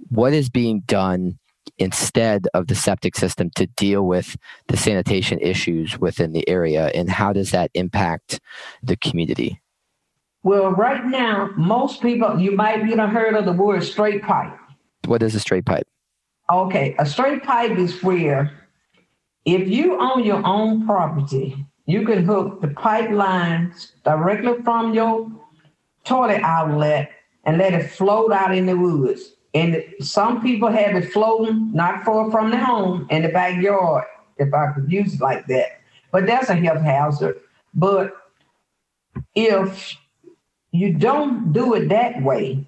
what 0.10 0.32
is 0.32 0.48
being 0.48 0.82
done 0.82 1.40
instead 1.80 2.48
of 2.54 2.68
the 2.68 2.76
septic 2.76 3.16
system 3.16 3.50
to 3.56 3.68
deal 3.68 4.04
with 4.04 4.36
the 4.68 4.78
sanitation 4.78 5.40
issues 5.40 6.00
within 6.00 6.34
the 6.34 6.48
area 6.50 6.88
and 6.94 7.10
how 7.10 7.34
does 7.34 7.52
that 7.52 7.72
impact 7.74 8.40
the 8.82 8.98
community? 8.98 9.62
Well 10.44 10.72
right 10.72 11.06
now 11.06 11.52
most 11.56 12.02
people 12.02 12.40
you 12.40 12.52
might 12.52 12.84
have 12.84 13.10
heard 13.10 13.36
of 13.36 13.46
the 13.46 13.54
word 13.54 13.84
straight 13.84 14.24
pipe. 14.24 14.58
What 15.06 15.24
is 15.24 15.36
a 15.36 15.40
straight 15.40 15.66
pipe? 15.66 15.88
Okay 16.52 16.96
a 17.00 17.06
straight 17.06 17.44
pipe 17.44 17.78
is 17.78 18.02
where 18.04 18.52
if 19.46 19.68
you 19.68 20.00
own 20.00 20.24
your 20.24 20.46
own 20.46 20.86
property 20.86 21.66
you 21.86 22.06
can 22.06 22.26
hook 22.26 22.62
the 22.62 22.68
pipelines 22.68 23.92
directly 24.04 24.62
from 24.64 24.94
your 24.94 25.32
toilet 26.04 26.42
outlet 26.42 27.12
and 27.46 27.58
let 27.58 27.74
it 27.74 27.90
float 27.90 28.32
out 28.32 28.56
in 28.56 28.66
the 28.66 28.76
woods 28.76 29.37
and 29.58 29.84
some 30.00 30.42
people 30.44 30.70
have 30.70 30.96
it 30.96 31.12
floating 31.12 31.72
not 31.74 32.04
far 32.04 32.30
from 32.30 32.52
the 32.52 32.58
home 32.58 33.08
in 33.10 33.24
the 33.24 33.30
backyard, 33.30 34.06
if 34.38 34.54
I 34.54 34.72
could 34.74 34.92
use 34.92 35.16
it 35.16 35.22
like 35.22 35.48
that. 35.48 35.82
But 36.12 36.28
that's 36.28 36.50
a 36.50 36.56
health 36.56 36.82
hazard. 36.82 37.40
But 37.74 38.16
if 39.34 39.98
you 40.72 40.94
don't 40.94 41.54
do 41.54 41.74
it 41.74 41.90
that 41.90 42.22
way, 42.22 42.68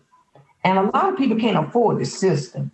and 0.63 0.79
a 0.79 0.83
lot 0.83 1.13
of 1.13 1.17
people 1.17 1.37
can't 1.37 1.67
afford 1.67 1.99
the 1.99 2.05
system, 2.05 2.71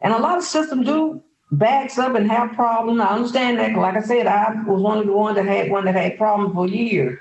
and 0.00 0.12
a 0.12 0.18
lot 0.18 0.38
of 0.38 0.44
systems 0.44 0.86
do 0.86 1.20
backs 1.50 1.98
up 1.98 2.14
and 2.14 2.30
have 2.30 2.52
problems. 2.52 3.00
I 3.00 3.08
understand 3.08 3.58
that. 3.58 3.74
Like 3.74 3.96
I 3.96 4.02
said, 4.02 4.28
I 4.28 4.54
was 4.66 4.80
one 4.80 4.98
of 4.98 5.06
the 5.06 5.12
ones 5.12 5.36
that 5.36 5.46
had 5.46 5.70
one 5.70 5.84
that 5.86 5.94
had 5.96 6.16
problems 6.16 6.54
for 6.54 6.68
years. 6.68 7.18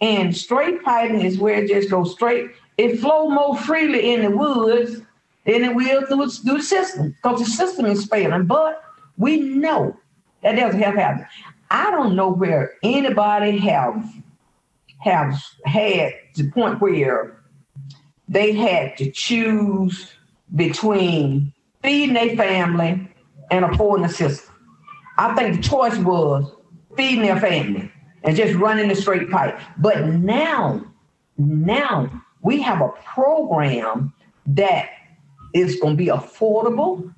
And 0.00 0.36
straight 0.36 0.82
piping 0.84 1.22
is 1.22 1.38
where 1.38 1.62
it 1.62 1.68
just 1.68 1.90
goes 1.90 2.12
straight. 2.12 2.50
It 2.78 3.00
flow 3.00 3.28
more 3.28 3.56
freely 3.58 4.12
in 4.12 4.22
the 4.22 4.30
woods 4.30 5.02
then 5.50 5.64
it 5.64 5.74
will 5.74 6.06
through, 6.06 6.28
through 6.28 6.58
the 6.58 6.62
system 6.62 7.10
because 7.22 7.40
the 7.40 7.46
system 7.46 7.86
is 7.86 8.06
failing. 8.06 8.46
But 8.46 8.82
we 9.16 9.40
know 9.40 9.98
that 10.42 10.56
doesn't 10.56 10.80
have 10.80 10.94
happened. 10.94 11.26
I 11.70 11.90
don't 11.90 12.16
know 12.16 12.30
where 12.30 12.74
anybody 12.82 13.58
have 13.58 14.04
have 14.98 15.42
had 15.64 16.12
the 16.36 16.50
point 16.50 16.80
where 16.80 17.42
they 18.28 18.52
had 18.52 18.96
to 18.98 19.10
choose 19.10 20.12
between 20.54 21.52
feeding 21.82 22.14
their 22.14 22.36
family 22.36 23.08
and 23.50 23.64
affording 23.64 24.06
the 24.06 24.12
system. 24.12 24.54
I 25.16 25.34
think 25.34 25.56
the 25.56 25.62
choice 25.62 25.98
was 25.98 26.52
feeding 26.96 27.22
their 27.22 27.40
family 27.40 27.90
and 28.22 28.36
just 28.36 28.54
running 28.58 28.88
the 28.88 28.94
straight 28.94 29.30
pipe. 29.30 29.58
But 29.78 30.04
now, 30.06 30.84
now 31.38 32.22
we 32.42 32.60
have 32.62 32.80
a 32.80 32.90
program 33.04 34.12
that 34.46 34.90
is 35.52 35.78
going 35.80 35.96
to 35.96 35.98
be 35.98 36.10
affordable, 36.10 37.12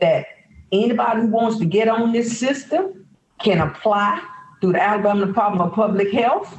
that 0.00 0.26
anybody 0.72 1.22
who 1.22 1.26
wants 1.28 1.58
to 1.58 1.64
get 1.64 1.88
on 1.88 2.12
this 2.12 2.38
system 2.38 3.06
can 3.38 3.60
apply 3.60 4.22
through 4.60 4.72
the 4.72 4.82
Alabama 4.82 5.26
Department 5.26 5.62
of 5.62 5.74
Public 5.74 6.12
Health. 6.12 6.58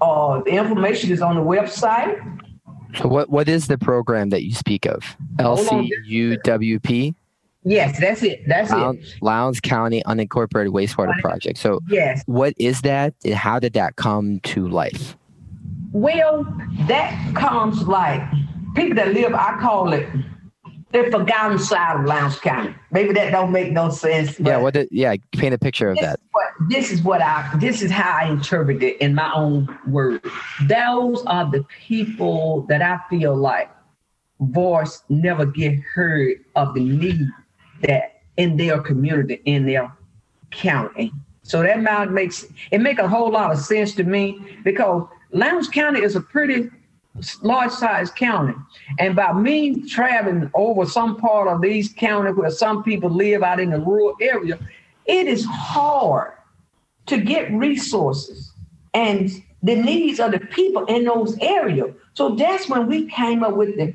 Uh, 0.00 0.42
the 0.42 0.50
information 0.50 1.12
is 1.12 1.22
on 1.22 1.36
the 1.36 1.42
website. 1.42 2.28
So, 2.96 3.08
what, 3.08 3.30
what 3.30 3.48
is 3.48 3.68
the 3.68 3.78
program 3.78 4.30
that 4.30 4.42
you 4.42 4.52
speak 4.52 4.86
of? 4.86 5.16
LCUWP? 5.36 7.14
Yes, 7.64 8.00
that's 8.00 8.22
it. 8.24 8.42
That's 8.48 8.70
Lowndes, 8.72 9.14
it. 9.14 9.22
Lowndes 9.22 9.60
County 9.60 10.02
Unincorporated 10.04 10.70
Wastewater 10.70 11.16
Project. 11.20 11.58
So, 11.58 11.80
yes, 11.88 12.22
what 12.26 12.54
is 12.58 12.82
that? 12.82 13.14
And 13.24 13.34
how 13.34 13.60
did 13.60 13.74
that 13.74 13.96
come 13.96 14.40
to 14.40 14.66
life? 14.66 15.16
Well, 15.92 16.44
that 16.88 17.34
comes 17.36 17.86
like 17.86 18.20
people 18.74 18.96
that 18.96 19.14
live. 19.14 19.32
I 19.34 19.58
call 19.60 19.92
it 19.92 20.08
the 20.92 21.10
forgotten 21.10 21.58
side 21.58 22.00
of 22.00 22.04
Lowndes 22.04 22.38
County. 22.38 22.74
Maybe 22.90 23.12
that 23.14 23.30
don't 23.30 23.50
make 23.50 23.72
no 23.72 23.90
sense. 23.90 24.38
Yeah. 24.38 24.58
What? 24.58 24.74
Did, 24.74 24.88
yeah. 24.90 25.16
Paint 25.32 25.54
a 25.54 25.58
picture 25.58 25.90
of 25.90 25.96
that. 25.98 26.18
Is 26.18 26.24
what, 26.32 26.52
this 26.68 26.92
is 26.92 27.02
what 27.02 27.22
I. 27.22 27.50
This 27.58 27.82
is 27.82 27.90
how 27.90 28.18
I 28.18 28.28
interpret 28.30 28.82
it 28.82 28.98
in 29.00 29.14
my 29.14 29.32
own 29.32 29.78
words. 29.86 30.28
Those 30.66 31.24
are 31.26 31.50
the 31.50 31.64
people 31.86 32.62
that 32.68 32.82
I 32.82 32.98
feel 33.08 33.34
like 33.34 33.70
voice 34.40 35.02
never 35.08 35.46
get 35.46 35.78
heard 35.80 36.44
of 36.56 36.74
the 36.74 36.84
need 36.84 37.28
that 37.82 38.22
in 38.36 38.56
their 38.56 38.80
community, 38.80 39.40
in 39.44 39.66
their 39.66 39.92
county. 40.50 41.12
So 41.42 41.62
that 41.62 41.80
now 41.80 42.04
makes 42.04 42.46
it 42.70 42.80
make 42.80 42.98
a 42.98 43.08
whole 43.08 43.30
lot 43.30 43.50
of 43.50 43.58
sense 43.58 43.94
to 43.96 44.04
me 44.04 44.58
because 44.62 45.08
Lowndes 45.32 45.68
County 45.68 46.02
is 46.02 46.14
a 46.16 46.20
pretty 46.20 46.70
large 47.42 47.70
sized 47.72 48.16
county. 48.16 48.54
And 48.98 49.14
by 49.14 49.32
me 49.32 49.88
traveling 49.88 50.50
over 50.54 50.86
some 50.86 51.16
part 51.16 51.48
of 51.48 51.60
these 51.60 51.92
counties 51.92 52.36
where 52.36 52.50
some 52.50 52.82
people 52.82 53.10
live 53.10 53.42
out 53.42 53.60
in 53.60 53.70
the 53.70 53.80
rural 53.80 54.14
area, 54.20 54.58
it 55.06 55.26
is 55.26 55.44
hard 55.44 56.32
to 57.06 57.18
get 57.18 57.52
resources 57.52 58.52
and 58.94 59.30
the 59.62 59.74
needs 59.74 60.20
of 60.20 60.32
the 60.32 60.40
people 60.40 60.84
in 60.86 61.04
those 61.04 61.36
areas. 61.38 61.94
So 62.14 62.34
that's 62.34 62.68
when 62.68 62.86
we 62.86 63.06
came 63.06 63.42
up 63.42 63.56
with 63.56 63.76
the 63.76 63.94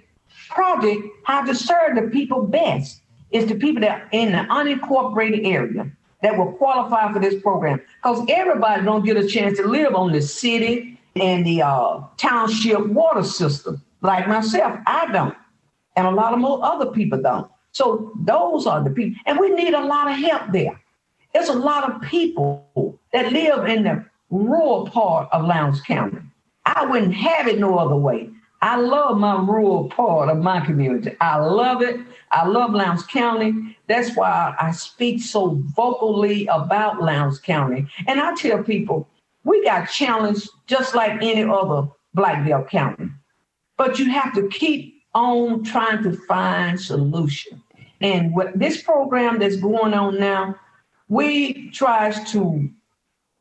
project, 0.49 1.01
how 1.23 1.43
to 1.45 1.53
serve 1.53 1.95
the 1.95 2.09
people 2.11 2.43
best 2.43 3.01
is 3.31 3.47
the 3.47 3.55
people 3.55 3.81
that 3.81 4.01
are 4.01 4.09
in 4.11 4.31
the 4.31 4.39
unincorporated 4.49 5.45
area 5.45 5.91
that 6.21 6.37
will 6.37 6.53
qualify 6.53 7.11
for 7.11 7.19
this 7.19 7.41
program. 7.41 7.81
Because 8.01 8.25
everybody 8.29 8.83
don't 8.83 9.05
get 9.05 9.17
a 9.17 9.27
chance 9.27 9.57
to 9.59 9.67
live 9.67 9.93
on 9.93 10.11
the 10.11 10.21
city 10.21 10.96
and 11.21 11.45
the 11.45 11.61
uh, 11.61 12.01
township 12.17 12.87
water 12.87 13.23
system. 13.23 13.81
Like 14.01 14.27
myself, 14.27 14.79
I 14.85 15.11
don't. 15.11 15.35
And 15.95 16.05
a 16.05 16.11
lot 16.11 16.33
of 16.33 16.39
more 16.39 16.63
other 16.63 16.91
people 16.91 17.21
don't. 17.21 17.49
So 17.71 18.11
those 18.23 18.67
are 18.67 18.83
the 18.83 18.91
people. 18.91 19.19
And 19.25 19.39
we 19.39 19.49
need 19.49 19.73
a 19.73 19.85
lot 19.85 20.09
of 20.11 20.17
help 20.17 20.51
there. 20.51 20.79
There's 21.33 21.49
a 21.49 21.53
lot 21.53 21.91
of 21.91 22.01
people 22.01 22.99
that 23.13 23.31
live 23.31 23.65
in 23.67 23.83
the 23.83 24.05
rural 24.29 24.87
part 24.87 25.29
of 25.31 25.45
Lowndes 25.45 25.81
County. 25.81 26.19
I 26.65 26.85
wouldn't 26.85 27.13
have 27.13 27.47
it 27.47 27.59
no 27.59 27.77
other 27.77 27.95
way. 27.95 28.29
I 28.61 28.77
love 28.77 29.17
my 29.17 29.35
rural 29.35 29.89
part 29.89 30.29
of 30.29 30.37
my 30.37 30.65
community. 30.65 31.15
I 31.21 31.37
love 31.37 31.81
it. 31.81 31.99
I 32.31 32.47
love 32.47 32.71
Lowndes 32.73 33.03
County. 33.03 33.77
That's 33.87 34.15
why 34.15 34.55
I 34.59 34.71
speak 34.71 35.21
so 35.21 35.61
vocally 35.75 36.47
about 36.47 37.01
Lowndes 37.01 37.39
County. 37.39 37.87
And 38.07 38.19
I 38.19 38.33
tell 38.35 38.63
people, 38.63 39.07
we 39.47 39.63
got 39.63 39.85
challenged 39.85 40.49
just 40.67 40.93
like 40.93 41.23
any 41.23 41.43
other 41.43 41.87
Blackbelt 42.15 42.69
County. 42.69 43.09
But 43.77 43.97
you 43.97 44.11
have 44.11 44.33
to 44.33 44.49
keep 44.49 45.01
on 45.15 45.63
trying 45.63 46.03
to 46.03 46.11
find 46.27 46.79
solution. 46.79 47.63
And 48.01 48.35
what 48.35 48.59
this 48.59 48.83
program 48.83 49.39
that's 49.39 49.55
going 49.55 49.93
on 49.93 50.19
now, 50.19 50.55
we 51.07 51.69
tries 51.71 52.29
to 52.33 52.69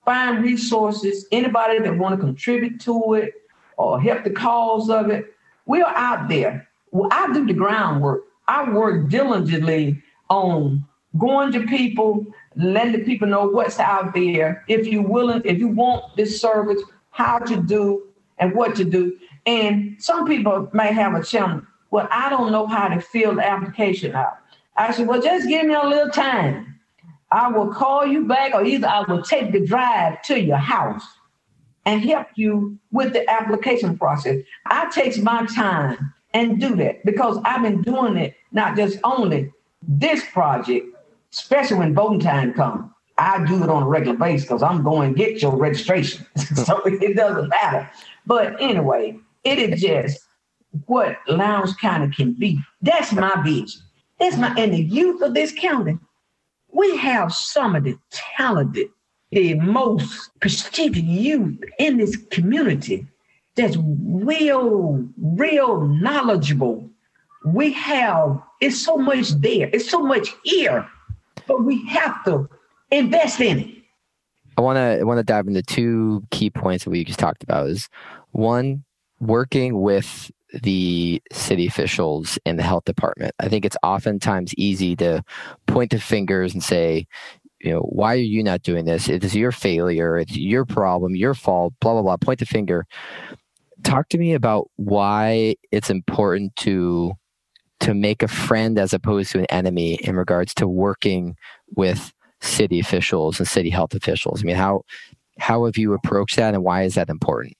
find 0.04 0.44
resources, 0.44 1.26
anybody 1.32 1.80
that 1.80 1.98
want 1.98 2.18
to 2.18 2.24
contribute 2.24 2.80
to 2.82 3.14
it, 3.14 3.34
or 3.76 4.00
help 4.00 4.22
the 4.22 4.30
cause 4.30 4.88
of 4.88 5.10
it. 5.10 5.34
We 5.66 5.82
are 5.82 5.94
out 5.96 6.28
there. 6.28 6.68
Well, 6.92 7.08
I 7.10 7.32
do 7.32 7.44
the 7.44 7.52
groundwork. 7.52 8.22
I 8.46 8.70
work 8.70 9.10
diligently 9.10 10.00
on 10.30 10.86
going 11.18 11.50
to 11.52 11.66
people, 11.66 12.24
letting 12.56 12.92
the 12.92 13.04
people 13.04 13.28
know 13.28 13.46
what's 13.46 13.78
out 13.78 14.14
there. 14.14 14.64
If 14.68 14.86
you're 14.86 15.02
willing, 15.02 15.42
if 15.44 15.58
you 15.58 15.68
want 15.68 16.16
this 16.16 16.40
service, 16.40 16.82
how 17.10 17.38
to 17.38 17.56
do 17.56 18.08
and 18.38 18.54
what 18.54 18.74
to 18.76 18.84
do. 18.84 19.18
And 19.46 19.96
some 19.98 20.26
people 20.26 20.68
may 20.72 20.92
have 20.92 21.14
a 21.14 21.22
challenge. 21.22 21.64
Well, 21.90 22.08
I 22.10 22.28
don't 22.28 22.52
know 22.52 22.66
how 22.66 22.88
to 22.88 23.00
fill 23.00 23.36
the 23.36 23.46
application 23.46 24.14
out. 24.14 24.38
I 24.76 24.92
said, 24.92 25.06
well, 25.06 25.22
just 25.22 25.48
give 25.48 25.66
me 25.66 25.74
a 25.74 25.86
little 25.86 26.10
time. 26.10 26.80
I 27.32 27.48
will 27.48 27.72
call 27.72 28.06
you 28.06 28.26
back, 28.26 28.54
or 28.54 28.64
either 28.64 28.86
I 28.86 29.00
will 29.00 29.22
take 29.22 29.52
the 29.52 29.64
drive 29.64 30.22
to 30.22 30.40
your 30.40 30.58
house 30.58 31.04
and 31.84 32.04
help 32.04 32.26
you 32.34 32.78
with 32.92 33.12
the 33.12 33.28
application 33.30 33.96
process. 33.96 34.42
I 34.66 34.90
take 34.90 35.22
my 35.22 35.46
time 35.46 36.12
and 36.34 36.60
do 36.60 36.76
that 36.76 37.04
because 37.04 37.38
I've 37.44 37.62
been 37.62 37.82
doing 37.82 38.16
it 38.16 38.34
not 38.52 38.76
just 38.76 38.98
only 39.04 39.52
this 39.86 40.24
project, 40.32 40.86
especially 41.36 41.78
when 41.78 41.94
voting 41.94 42.20
time 42.20 42.52
comes. 42.52 42.90
I 43.18 43.44
do 43.46 43.62
it 43.62 43.70
on 43.70 43.84
a 43.84 43.88
regular 43.88 44.16
basis 44.16 44.46
because 44.46 44.62
I'm 44.62 44.82
going 44.82 45.14
to 45.14 45.18
get 45.18 45.40
your 45.40 45.56
registration. 45.56 46.26
so 46.36 46.82
it 46.84 47.16
doesn't 47.16 47.48
matter. 47.48 47.90
But 48.26 48.60
anyway, 48.60 49.18
it 49.44 49.58
is 49.58 49.80
just 49.80 50.20
what 50.86 51.16
Lowndes 51.26 51.74
County 51.76 52.14
can 52.14 52.34
be. 52.34 52.60
That's 52.82 53.12
my 53.12 53.42
vision. 53.42 53.80
That's 54.18 54.36
my 54.36 54.54
and 54.58 54.74
the 54.74 54.82
youth 54.82 55.22
of 55.22 55.34
this 55.34 55.52
county. 55.52 55.98
We 56.72 56.96
have 56.98 57.32
some 57.32 57.74
of 57.74 57.84
the 57.84 57.98
talented 58.10 58.88
the 59.32 59.54
most 59.54 60.30
prestigious 60.40 61.02
youth 61.02 61.58
in 61.78 61.98
this 61.98 62.16
community 62.30 63.06
that's 63.54 63.76
real, 63.78 65.06
real 65.18 65.86
knowledgeable. 65.86 66.88
We 67.44 67.72
have, 67.72 68.40
it's 68.60 68.82
so 68.82 68.96
much 68.96 69.30
there, 69.40 69.68
it's 69.72 69.90
so 69.90 70.00
much 70.00 70.28
here, 70.44 70.88
but 71.46 71.64
we 71.64 71.86
have 71.86 72.24
to 72.24 72.48
invest 72.90 73.40
in 73.40 73.58
it. 73.60 73.70
I 74.56 74.62
want 74.62 74.76
to 74.76 75.04
want 75.04 75.18
to 75.18 75.24
dive 75.24 75.46
into 75.46 75.62
two 75.62 76.24
key 76.30 76.50
points 76.50 76.84
that 76.84 76.90
we 76.90 77.04
just 77.04 77.18
talked 77.18 77.42
about. 77.42 77.68
Is 77.68 77.88
one 78.32 78.84
working 79.20 79.80
with 79.80 80.30
the 80.62 81.22
city 81.32 81.66
officials 81.66 82.38
in 82.46 82.56
the 82.56 82.62
health 82.62 82.84
department. 82.84 83.34
I 83.38 83.48
think 83.48 83.64
it's 83.64 83.76
oftentimes 83.82 84.54
easy 84.56 84.96
to 84.96 85.22
point 85.66 85.90
the 85.90 86.00
fingers 86.00 86.54
and 86.54 86.62
say, 86.62 87.06
you 87.60 87.72
know, 87.72 87.80
why 87.80 88.14
are 88.14 88.18
you 88.18 88.42
not 88.42 88.62
doing 88.62 88.84
this? 88.84 89.08
It 89.08 89.24
is 89.24 89.34
your 89.34 89.52
failure. 89.52 90.16
It's 90.18 90.36
your 90.36 90.64
problem, 90.64 91.16
your 91.16 91.34
fault, 91.34 91.74
blah, 91.80 91.94
blah, 91.94 92.02
blah. 92.02 92.16
Point 92.16 92.38
the 92.38 92.46
finger. 92.46 92.86
Talk 93.82 94.08
to 94.10 94.18
me 94.18 94.34
about 94.34 94.70
why 94.76 95.56
it's 95.72 95.90
important 95.90 96.54
to 96.56 97.12
to 97.80 97.94
make 97.94 98.22
a 98.22 98.28
friend 98.28 98.78
as 98.78 98.92
opposed 98.92 99.32
to 99.32 99.40
an 99.40 99.46
enemy 99.46 99.94
in 100.02 100.16
regards 100.16 100.54
to 100.54 100.66
working 100.66 101.36
with 101.76 102.12
city 102.40 102.78
officials 102.78 103.38
and 103.38 103.48
city 103.48 103.70
health 103.70 103.94
officials. 103.94 104.42
I 104.42 104.46
mean, 104.46 104.56
how 104.56 104.82
how 105.38 105.66
have 105.66 105.76
you 105.76 105.92
approached 105.92 106.36
that 106.36 106.54
and 106.54 106.64
why 106.64 106.82
is 106.82 106.94
that 106.94 107.10
important? 107.10 107.54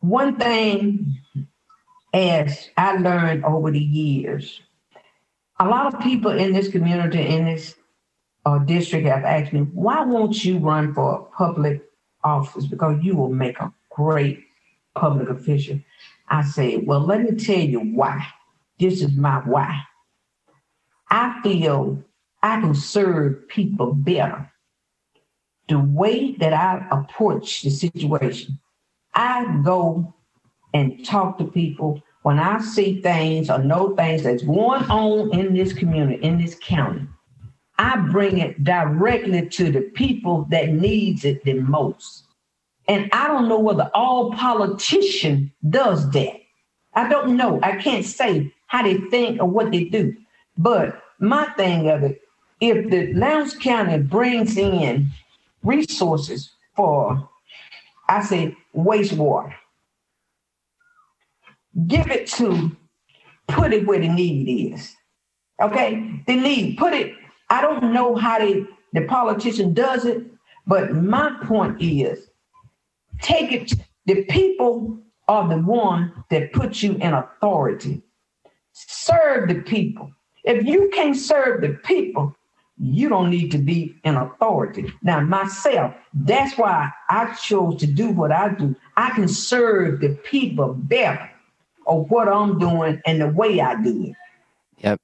One 0.00 0.36
thing 0.36 1.18
as 2.14 2.70
I 2.76 2.96
learned 2.96 3.44
over 3.44 3.70
the 3.70 3.78
years, 3.78 4.60
a 5.58 5.68
lot 5.68 5.92
of 5.92 6.00
people 6.00 6.30
in 6.30 6.52
this 6.52 6.68
community, 6.68 7.20
in 7.20 7.44
this 7.44 7.74
uh, 8.46 8.58
district 8.58 9.06
have 9.06 9.24
asked 9.24 9.52
me, 9.52 9.60
why 9.60 10.04
won't 10.04 10.44
you 10.44 10.58
run 10.58 10.94
for 10.94 11.28
public 11.36 11.82
office? 12.24 12.66
Because 12.66 13.02
you 13.02 13.16
will 13.16 13.32
make 13.32 13.58
a 13.58 13.72
great 13.90 14.44
public 14.94 15.28
official. 15.28 15.80
I 16.28 16.42
say, 16.42 16.78
well, 16.78 17.00
let 17.00 17.22
me 17.22 17.32
tell 17.32 17.58
you 17.58 17.80
why. 17.80 18.26
This 18.78 19.02
is 19.02 19.12
my 19.16 19.38
why. 19.38 19.82
I 21.10 21.40
feel 21.42 22.02
I 22.42 22.60
can 22.60 22.74
serve 22.74 23.48
people 23.48 23.94
better. 23.94 24.50
The 25.68 25.78
way 25.78 26.32
that 26.32 26.52
I 26.52 26.86
approach 26.90 27.62
the 27.62 27.70
situation, 27.70 28.60
I 29.14 29.60
go 29.64 30.14
and 30.74 31.04
talk 31.04 31.38
to 31.38 31.44
people 31.44 32.02
when 32.22 32.38
I 32.38 32.60
see 32.60 33.00
things 33.00 33.50
or 33.50 33.58
know 33.58 33.94
things 33.94 34.24
that's 34.24 34.42
going 34.42 34.82
on 34.90 35.32
in 35.32 35.54
this 35.54 35.72
community, 35.72 36.22
in 36.24 36.38
this 36.38 36.56
county, 36.60 37.06
I 37.78 37.96
bring 37.96 38.38
it 38.38 38.64
directly 38.64 39.48
to 39.48 39.70
the 39.70 39.82
people 39.82 40.46
that 40.50 40.70
needs 40.70 41.24
it 41.24 41.44
the 41.44 41.54
most. 41.54 42.24
And 42.88 43.08
I 43.12 43.28
don't 43.28 43.48
know 43.48 43.60
whether 43.60 43.90
all 43.94 44.32
politician 44.32 45.52
does 45.68 46.10
that. 46.10 46.34
I 46.94 47.08
don't 47.08 47.36
know. 47.36 47.60
I 47.62 47.76
can't 47.76 48.04
say 48.04 48.52
how 48.66 48.82
they 48.82 48.96
think 49.10 49.40
or 49.40 49.46
what 49.46 49.70
they 49.70 49.84
do. 49.84 50.14
But 50.58 51.00
my 51.18 51.46
thing 51.56 51.88
of 51.88 52.02
it, 52.02 52.20
if 52.60 52.90
the 52.90 53.12
Lowndes 53.12 53.54
County 53.54 53.98
brings 53.98 54.56
in 54.56 55.10
resources 55.62 56.50
for, 56.74 57.28
I 58.08 58.22
say, 58.22 58.56
wastewater, 58.74 59.54
give 61.86 62.10
it 62.10 62.26
to, 62.28 62.74
put 63.48 63.72
it 63.72 63.86
where 63.86 64.00
the 64.00 64.08
need 64.08 64.72
is. 64.72 64.94
Okay? 65.60 66.22
The 66.26 66.36
need, 66.36 66.78
put 66.78 66.92
it, 66.92 67.14
I 67.50 67.60
don't 67.60 67.92
know 67.92 68.16
how 68.16 68.38
they, 68.38 68.64
the 68.92 69.02
politician 69.02 69.74
does 69.74 70.04
it, 70.04 70.24
but 70.66 70.94
my 70.94 71.36
point 71.44 71.80
is 71.80 72.28
take 73.20 73.52
it, 73.52 73.72
the 74.06 74.24
people 74.24 74.98
are 75.28 75.48
the 75.48 75.58
one 75.58 76.24
that 76.30 76.52
put 76.52 76.82
you 76.82 76.94
in 76.94 77.12
authority. 77.12 78.02
Serve 78.76 79.48
the 79.48 79.62
people. 79.62 80.12
If 80.44 80.66
you 80.66 80.90
can't 80.92 81.16
serve 81.16 81.62
the 81.62 81.70
people, 81.84 82.36
you 82.78 83.08
don't 83.08 83.30
need 83.30 83.50
to 83.52 83.58
be 83.58 83.96
in 84.04 84.16
authority. 84.16 84.92
Now, 85.02 85.20
myself, 85.20 85.94
that's 86.12 86.58
why 86.58 86.90
I 87.08 87.32
chose 87.34 87.80
to 87.80 87.86
do 87.86 88.10
what 88.10 88.32
I 88.32 88.50
do. 88.50 88.76
I 88.96 89.10
can 89.10 89.28
serve 89.28 90.00
the 90.00 90.10
people 90.24 90.74
better 90.74 91.30
of 91.86 92.10
what 92.10 92.28
I'm 92.28 92.58
doing 92.58 93.00
and 93.06 93.20
the 93.20 93.28
way 93.28 93.60
I 93.60 93.80
do 93.82 94.04
it. 94.04 94.16
Yep. 94.78 95.00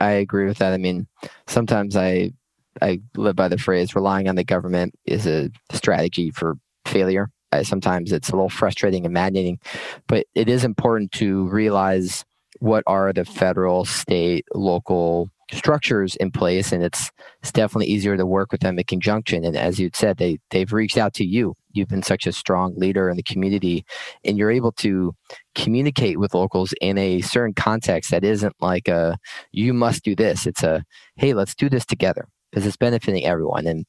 I 0.00 0.10
agree 0.10 0.46
with 0.46 0.58
that. 0.58 0.74
I 0.74 0.76
mean, 0.76 1.06
sometimes 1.46 1.96
I 1.96 2.32
I 2.80 3.00
live 3.16 3.34
by 3.34 3.48
the 3.48 3.58
phrase 3.58 3.96
relying 3.96 4.28
on 4.28 4.36
the 4.36 4.44
government 4.44 4.94
is 5.06 5.26
a 5.26 5.50
strategy 5.72 6.30
for 6.30 6.56
failure. 6.84 7.30
I, 7.50 7.62
sometimes 7.62 8.12
it's 8.12 8.28
a 8.28 8.36
little 8.36 8.50
frustrating 8.50 9.04
and 9.04 9.14
maddening, 9.14 9.58
but 10.06 10.26
it 10.34 10.48
is 10.48 10.64
important 10.64 11.10
to 11.12 11.48
realize 11.48 12.24
what 12.60 12.84
are 12.86 13.12
the 13.12 13.24
federal, 13.24 13.84
state, 13.84 14.46
local 14.54 15.30
structures 15.52 16.14
in 16.16 16.30
place 16.30 16.72
and 16.72 16.82
it's 16.82 17.10
it's 17.40 17.52
definitely 17.52 17.86
easier 17.86 18.16
to 18.16 18.26
work 18.26 18.52
with 18.52 18.60
them 18.60 18.78
in 18.78 18.84
conjunction. 18.84 19.44
And 19.44 19.56
as 19.56 19.78
you 19.78 19.90
said 19.94 20.18
they 20.18 20.38
they've 20.50 20.72
reached 20.72 20.98
out 20.98 21.14
to 21.14 21.24
you. 21.24 21.54
You've 21.72 21.88
been 21.88 22.02
such 22.02 22.26
a 22.26 22.32
strong 22.32 22.74
leader 22.76 23.08
in 23.08 23.16
the 23.16 23.22
community 23.22 23.84
and 24.24 24.36
you're 24.36 24.50
able 24.50 24.72
to 24.72 25.14
communicate 25.54 26.18
with 26.18 26.34
locals 26.34 26.74
in 26.80 26.98
a 26.98 27.22
certain 27.22 27.54
context 27.54 28.10
that 28.10 28.24
isn't 28.24 28.54
like 28.60 28.88
a 28.88 29.16
you 29.52 29.72
must 29.72 30.04
do 30.04 30.14
this. 30.14 30.46
It's 30.46 30.62
a 30.62 30.84
hey 31.16 31.32
let's 31.32 31.54
do 31.54 31.70
this 31.70 31.86
together 31.86 32.28
because 32.50 32.66
it's 32.66 32.76
benefiting 32.76 33.24
everyone. 33.24 33.66
And 33.66 33.86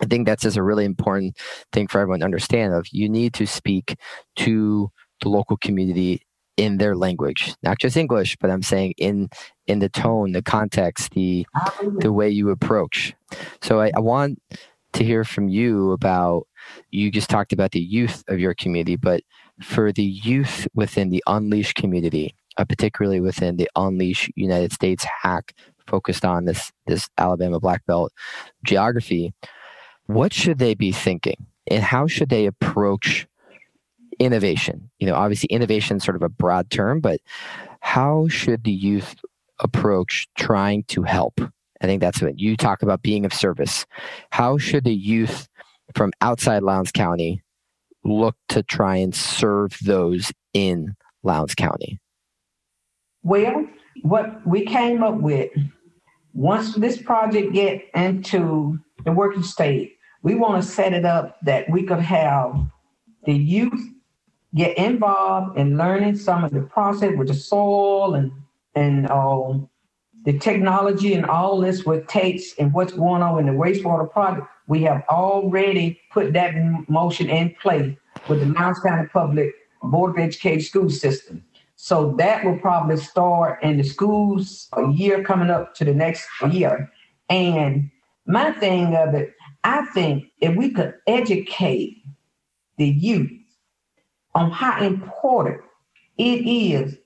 I 0.00 0.06
think 0.06 0.26
that's 0.26 0.42
just 0.42 0.56
a 0.56 0.62
really 0.62 0.84
important 0.84 1.36
thing 1.72 1.88
for 1.88 2.00
everyone 2.00 2.20
to 2.20 2.24
understand 2.24 2.74
of 2.74 2.86
you 2.92 3.08
need 3.08 3.34
to 3.34 3.46
speak 3.46 3.96
to 4.36 4.90
the 5.20 5.28
local 5.28 5.56
community 5.56 6.22
in 6.58 6.76
their 6.76 6.96
language, 6.96 7.54
not 7.62 7.78
just 7.78 7.96
English, 7.96 8.36
but 8.40 8.50
I'm 8.50 8.62
saying 8.62 8.94
in 8.98 9.30
in 9.66 9.78
the 9.78 9.88
tone, 9.88 10.32
the 10.32 10.42
context, 10.42 11.12
the 11.12 11.46
the 12.00 12.12
way 12.12 12.28
you 12.28 12.50
approach. 12.50 13.14
So 13.62 13.80
I, 13.80 13.92
I 13.96 14.00
want 14.00 14.42
to 14.94 15.04
hear 15.04 15.24
from 15.24 15.48
you 15.48 15.92
about 15.92 16.46
you 16.90 17.10
just 17.10 17.30
talked 17.30 17.52
about 17.52 17.70
the 17.70 17.80
youth 17.80 18.24
of 18.28 18.40
your 18.40 18.54
community, 18.54 18.96
but 18.96 19.22
for 19.62 19.92
the 19.92 20.04
youth 20.04 20.66
within 20.74 21.10
the 21.10 21.22
Unleash 21.26 21.72
community, 21.74 22.34
uh, 22.56 22.64
particularly 22.64 23.20
within 23.20 23.56
the 23.56 23.70
Unleash 23.76 24.30
United 24.34 24.72
States 24.72 25.06
hack 25.22 25.54
focused 25.86 26.24
on 26.24 26.44
this 26.44 26.72
this 26.86 27.08
Alabama 27.16 27.60
black 27.60 27.86
belt 27.86 28.12
geography, 28.64 29.32
what 30.06 30.32
should 30.32 30.58
they 30.58 30.74
be 30.74 30.90
thinking, 30.90 31.46
and 31.70 31.84
how 31.84 32.08
should 32.08 32.30
they 32.30 32.46
approach 32.46 33.28
innovation? 34.18 34.90
You 34.98 35.06
know, 35.06 35.14
obviously, 35.14 35.48
innovation 35.48 35.98
is 35.98 36.04
sort 36.04 36.16
of 36.16 36.22
a 36.22 36.28
broad 36.28 36.70
term, 36.70 37.00
but 37.00 37.20
how 37.80 38.28
should 38.28 38.64
the 38.64 38.72
youth 38.72 39.16
approach 39.60 40.28
trying 40.36 40.84
to 40.84 41.02
help? 41.02 41.40
I 41.80 41.86
think 41.86 42.00
that's 42.00 42.20
what 42.20 42.38
you 42.38 42.56
talk 42.56 42.82
about 42.82 43.02
being 43.02 43.24
of 43.24 43.32
service. 43.32 43.86
How 44.30 44.58
should 44.58 44.84
the 44.84 44.94
youth 44.94 45.48
from 45.94 46.12
outside 46.20 46.62
Lowndes 46.62 46.92
County 46.92 47.42
look 48.04 48.36
to 48.50 48.62
try 48.62 48.96
and 48.96 49.14
serve 49.14 49.76
those 49.84 50.32
in 50.54 50.94
Lowndes 51.22 51.54
County? 51.54 51.98
Well, 53.22 53.66
what 54.02 54.46
we 54.46 54.64
came 54.64 55.02
up 55.02 55.20
with 55.20 55.50
once 56.32 56.74
this 56.74 57.00
project 57.00 57.52
get 57.52 57.82
into 57.94 58.78
the 59.04 59.12
working 59.12 59.42
state, 59.42 59.96
we 60.22 60.34
want 60.34 60.62
to 60.62 60.68
set 60.68 60.92
it 60.92 61.04
up 61.04 61.36
that 61.42 61.68
we 61.70 61.82
could 61.82 62.00
have 62.00 62.54
the 63.24 63.34
youth 63.34 63.80
get 64.54 64.76
involved 64.78 65.58
in 65.58 65.76
learning 65.76 66.16
some 66.16 66.44
of 66.44 66.52
the 66.52 66.62
process 66.62 67.12
with 67.16 67.28
the 67.28 67.34
soil 67.34 68.14
and 68.14 68.32
and 68.74 69.10
um, 69.10 69.68
the 70.24 70.38
technology 70.38 71.14
and 71.14 71.26
all 71.26 71.60
this 71.60 71.84
what 71.84 72.08
takes 72.08 72.54
and 72.58 72.72
what's 72.72 72.92
going 72.92 73.22
on 73.22 73.40
in 73.40 73.46
the 73.46 73.52
wastewater 73.52 74.10
project. 74.10 74.46
We 74.66 74.82
have 74.82 75.02
already 75.08 76.00
put 76.12 76.32
that 76.34 76.54
motion 76.88 77.30
in 77.30 77.54
place 77.60 77.96
with 78.28 78.40
the 78.40 78.46
Lowndes 78.46 78.80
County 78.80 79.08
Public 79.08 79.54
Board 79.82 80.12
of 80.12 80.18
Education 80.18 80.62
school 80.62 80.90
system. 80.90 81.42
So 81.76 82.14
that 82.18 82.44
will 82.44 82.58
probably 82.58 82.96
start 82.96 83.62
in 83.62 83.78
the 83.78 83.84
schools 83.84 84.68
a 84.74 84.90
year 84.90 85.22
coming 85.22 85.48
up 85.48 85.74
to 85.76 85.84
the 85.84 85.94
next 85.94 86.26
year. 86.50 86.90
And 87.30 87.90
my 88.26 88.52
thing 88.52 88.94
of 88.96 89.14
it, 89.14 89.32
I 89.64 89.86
think 89.94 90.26
if 90.40 90.56
we 90.56 90.70
could 90.70 90.94
educate 91.06 92.02
the 92.76 92.88
youth 92.88 93.30
on 94.38 94.52
how 94.52 94.80
important 94.84 95.60
it 96.16 96.46
is 96.46 96.96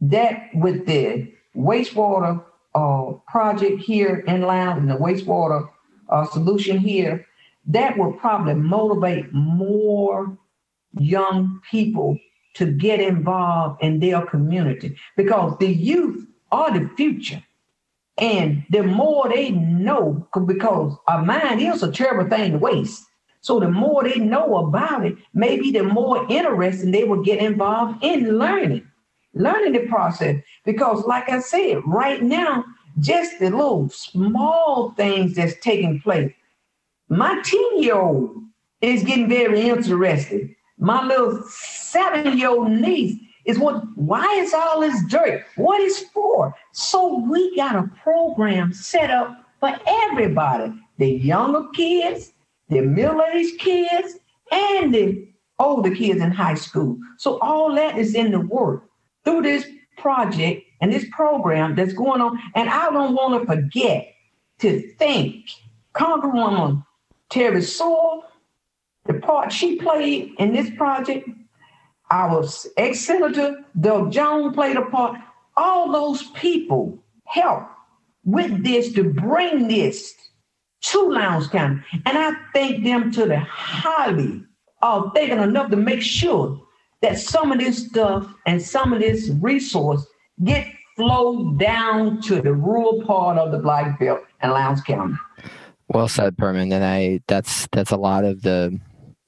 that 0.00 0.48
with 0.54 0.84
the 0.86 1.32
wastewater 1.56 2.44
uh, 2.74 3.12
project 3.28 3.80
here 3.80 4.16
in 4.26 4.42
Lowndes 4.42 4.80
and 4.80 4.90
the 4.90 4.96
wastewater 4.96 5.68
uh, 6.08 6.26
solution 6.26 6.78
here, 6.78 7.24
that 7.66 7.96
will 7.96 8.12
probably 8.14 8.54
motivate 8.54 9.32
more 9.32 10.36
young 10.98 11.60
people 11.70 12.18
to 12.54 12.66
get 12.66 13.00
involved 13.00 13.82
in 13.82 14.00
their 14.00 14.22
community 14.26 14.96
because 15.16 15.56
the 15.58 15.68
youth 15.68 16.26
are 16.50 16.76
the 16.76 16.88
future. 16.96 17.42
And 18.18 18.64
the 18.70 18.82
more 18.82 19.28
they 19.28 19.50
know, 19.50 20.26
because 20.46 20.96
a 21.06 21.22
mind 21.22 21.60
is 21.60 21.82
a 21.82 21.92
terrible 21.92 22.28
thing 22.28 22.52
to 22.52 22.58
waste. 22.58 23.04
So 23.46 23.60
the 23.60 23.70
more 23.70 24.02
they 24.02 24.18
know 24.18 24.56
about 24.56 25.06
it, 25.06 25.14
maybe 25.32 25.70
the 25.70 25.84
more 25.84 26.26
interested 26.28 26.92
they 26.92 27.04
will 27.04 27.22
get 27.22 27.38
involved 27.38 28.02
in 28.02 28.38
learning, 28.38 28.84
learning 29.34 29.74
the 29.74 29.86
process. 29.86 30.42
Because, 30.64 31.04
like 31.04 31.28
I 31.28 31.38
said, 31.38 31.76
right 31.86 32.20
now, 32.20 32.64
just 32.98 33.38
the 33.38 33.50
little 33.50 33.88
small 33.88 34.94
things 34.96 35.36
that's 35.36 35.54
taking 35.60 36.00
place. 36.00 36.32
My 37.08 37.40
10 37.44 37.84
year 37.84 37.94
old 37.94 38.36
is 38.80 39.04
getting 39.04 39.28
very 39.28 39.60
interested. 39.60 40.50
My 40.76 41.06
little 41.06 41.40
seven 41.48 42.36
year 42.36 42.48
old 42.48 42.72
niece 42.72 43.16
is 43.44 43.60
what, 43.60 43.84
why 43.96 44.26
is 44.40 44.54
all 44.54 44.80
this 44.80 45.04
dirt? 45.04 45.44
What 45.54 45.80
is 45.80 46.00
for? 46.12 46.52
So 46.72 47.20
we 47.30 47.54
got 47.54 47.76
a 47.76 47.88
program 48.02 48.72
set 48.72 49.12
up 49.12 49.46
for 49.60 49.72
everybody 49.86 50.72
the 50.98 51.10
younger 51.10 51.68
kids, 51.74 52.32
the 52.68 52.80
middle-aged 52.80 53.58
kids, 53.58 54.18
and 54.50 54.94
the 54.94 55.28
older 55.58 55.94
kids 55.94 56.20
in 56.20 56.30
high 56.30 56.54
school. 56.54 56.98
So 57.18 57.38
all 57.38 57.74
that 57.74 57.98
is 57.98 58.14
in 58.14 58.30
the 58.30 58.40
work 58.40 58.84
through 59.24 59.42
this 59.42 59.66
project 59.96 60.62
and 60.80 60.92
this 60.92 61.06
program 61.10 61.74
that's 61.74 61.94
going 61.94 62.20
on. 62.20 62.38
And 62.54 62.68
I 62.68 62.90
don't 62.90 63.14
want 63.14 63.40
to 63.40 63.46
forget 63.46 64.12
to 64.58 64.92
thank 64.98 65.46
Congresswoman 65.94 66.84
Terri 67.30 67.62
Sewell, 67.62 68.24
the 69.06 69.14
part 69.14 69.52
she 69.52 69.76
played 69.76 70.34
in 70.38 70.52
this 70.52 70.70
project. 70.76 71.28
Our 72.10 72.44
ex-senator 72.76 73.64
Doug 73.80 74.12
Jones 74.12 74.54
played 74.54 74.76
a 74.76 74.84
part. 74.84 75.18
All 75.56 75.90
those 75.90 76.22
people 76.30 77.02
helped 77.24 77.70
with 78.24 78.62
this 78.62 78.92
to 78.92 79.02
bring 79.02 79.66
this 79.66 80.14
to 80.86 81.08
Lowndes 81.10 81.48
County. 81.48 81.82
And 81.92 82.18
I 82.18 82.32
thank 82.52 82.84
them 82.84 83.10
to 83.12 83.26
the 83.26 83.38
highly 83.38 84.42
of 84.82 85.12
thinking 85.14 85.40
enough 85.40 85.70
to 85.70 85.76
make 85.76 86.02
sure 86.02 86.60
that 87.02 87.18
some 87.18 87.52
of 87.52 87.58
this 87.58 87.86
stuff 87.86 88.26
and 88.46 88.60
some 88.60 88.92
of 88.92 89.00
this 89.00 89.30
resource 89.40 90.06
get 90.44 90.66
flowed 90.96 91.58
down 91.58 92.20
to 92.22 92.40
the 92.40 92.54
rural 92.54 93.02
part 93.04 93.38
of 93.38 93.52
the 93.52 93.58
Black 93.58 93.98
Belt 93.98 94.20
and 94.40 94.52
Lowndes 94.52 94.80
County. 94.82 95.14
Well 95.88 96.08
said, 96.08 96.36
Perman. 96.36 96.72
And 96.72 96.84
I 96.84 97.20
that's 97.26 97.68
that's 97.72 97.90
a 97.90 97.96
lot 97.96 98.24
of 98.24 98.42
the 98.42 98.78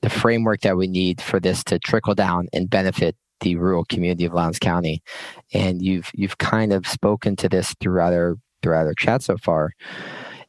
the 0.03 0.11
framework 0.11 0.61
that 0.61 0.77
we 0.77 0.87
need 0.87 1.21
for 1.21 1.40
this 1.40 1.64
to 1.64 1.79
trickle 1.79 2.14
down 2.14 2.49
and 2.53 2.71
benefit 2.71 3.16
the 3.40 3.57
rural 3.57 3.85
community 3.85 4.25
of 4.25 4.33
Lowndes 4.33 4.59
County, 4.59 5.03
and 5.53 5.83
you've 5.83 6.11
you've 6.14 6.38
kind 6.38 6.73
of 6.73 6.87
spoken 6.87 7.37
to 7.37 7.49
this 7.49 7.75
throughout 7.81 8.12
our 8.12 8.37
throughout 8.62 8.87
our 8.87 8.94
chat 8.94 9.23
so 9.23 9.37
far, 9.37 9.71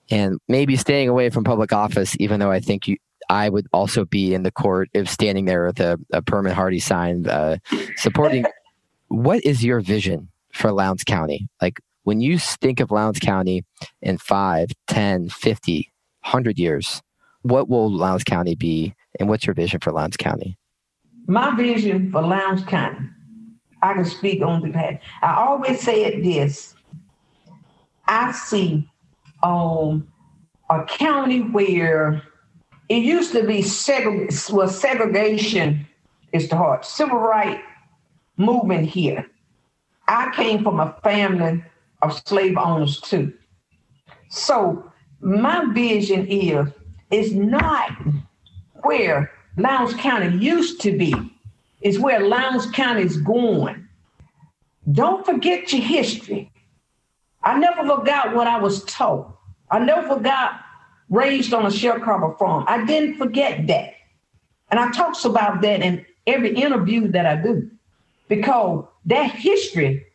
and 0.09 0.39
maybe 0.47 0.75
staying 0.75 1.09
away 1.09 1.29
from 1.29 1.43
public 1.43 1.73
office, 1.73 2.15
even 2.19 2.39
though 2.39 2.51
I 2.51 2.59
think 2.59 2.87
you. 2.87 2.97
I 3.31 3.47
would 3.47 3.67
also 3.73 4.05
be 4.05 4.33
in 4.33 4.41
the 4.41 4.51
court 4.51 4.89
if 4.93 5.07
standing 5.07 5.45
there 5.45 5.67
with 5.67 5.79
a, 5.79 5.99
a 6.11 6.19
Perman 6.19 6.53
Hardy 6.53 6.79
sign 6.79 7.27
uh, 7.27 7.57
supporting. 7.95 8.43
what 9.09 9.45
is 9.45 9.63
your 9.63 9.81
vision 9.81 10.29
for 10.51 10.71
Lowndes 10.71 11.03
County? 11.03 11.47
Like 11.61 11.79
when 12.03 12.21
you 12.21 12.39
think 12.39 12.79
of 12.79 12.89
Lowndes 12.89 13.19
County 13.19 13.63
in 14.01 14.17
5, 14.17 14.69
10, 14.87 15.29
50, 15.29 15.91
100 16.23 16.57
years, 16.57 17.03
what 17.43 17.69
will 17.69 17.91
Lowndes 17.91 18.23
County 18.23 18.55
be 18.55 18.95
and 19.19 19.29
what's 19.29 19.45
your 19.45 19.53
vision 19.53 19.79
for 19.79 19.91
Lowndes 19.91 20.17
County? 20.17 20.57
My 21.27 21.55
vision 21.55 22.11
for 22.11 22.23
Lowndes 22.23 22.63
County, 22.63 23.09
I 23.83 23.93
can 23.93 24.05
speak 24.05 24.41
on 24.41 24.63
behalf. 24.63 24.99
I 25.21 25.35
always 25.35 25.81
said 25.81 26.23
this. 26.23 26.73
I 28.07 28.31
see 28.31 28.89
um, 29.43 30.07
a 30.69 30.83
county 30.83 31.41
where 31.41 32.21
it 32.89 33.03
used 33.03 33.31
to 33.33 33.43
be 33.43 33.61
segregation, 33.61 34.55
well, 34.55 34.67
segregation 34.67 35.85
is 36.33 36.49
the 36.49 36.57
heart. 36.57 36.85
Civil 36.85 37.19
rights 37.19 37.63
movement 38.37 38.87
here. 38.87 39.25
I 40.07 40.31
came 40.35 40.63
from 40.63 40.79
a 40.79 40.95
family 41.03 41.63
of 42.01 42.19
slave 42.25 42.57
owners 42.57 42.99
too. 42.99 43.33
So 44.29 44.91
my 45.21 45.71
vision 45.73 46.27
is 46.27 46.67
is 47.11 47.33
not 47.33 47.91
where 48.83 49.31
Lowndes 49.57 49.95
County 49.95 50.37
used 50.37 50.79
to 50.81 50.97
be. 50.97 51.13
It's 51.81 51.97
where 51.97 52.27
Lowndes 52.27 52.69
County 52.71 53.01
is 53.01 53.17
going. 53.17 53.87
Don't 54.91 55.25
forget 55.25 55.71
your 55.73 55.81
history. 55.81 56.51
I 57.49 57.57
never 57.57 57.83
forgot 57.83 58.35
what 58.35 58.45
I 58.45 58.59
was 58.59 58.83
taught. 58.83 59.35
I 59.71 59.79
never 59.79 60.07
forgot 60.07 60.61
raised 61.09 61.51
on 61.51 61.65
a 61.65 61.69
sharecropper 61.69 62.37
farm. 62.37 62.63
I 62.67 62.85
didn't 62.85 63.17
forget 63.17 63.65
that. 63.65 63.95
And 64.69 64.79
I 64.79 64.91
talks 64.91 65.25
about 65.25 65.63
that 65.63 65.81
in 65.81 66.05
every 66.27 66.53
interview 66.53 67.07
that 67.07 67.25
I 67.25 67.37
do 67.37 67.67
because 68.27 68.85
that 69.07 69.31
history 69.31 70.05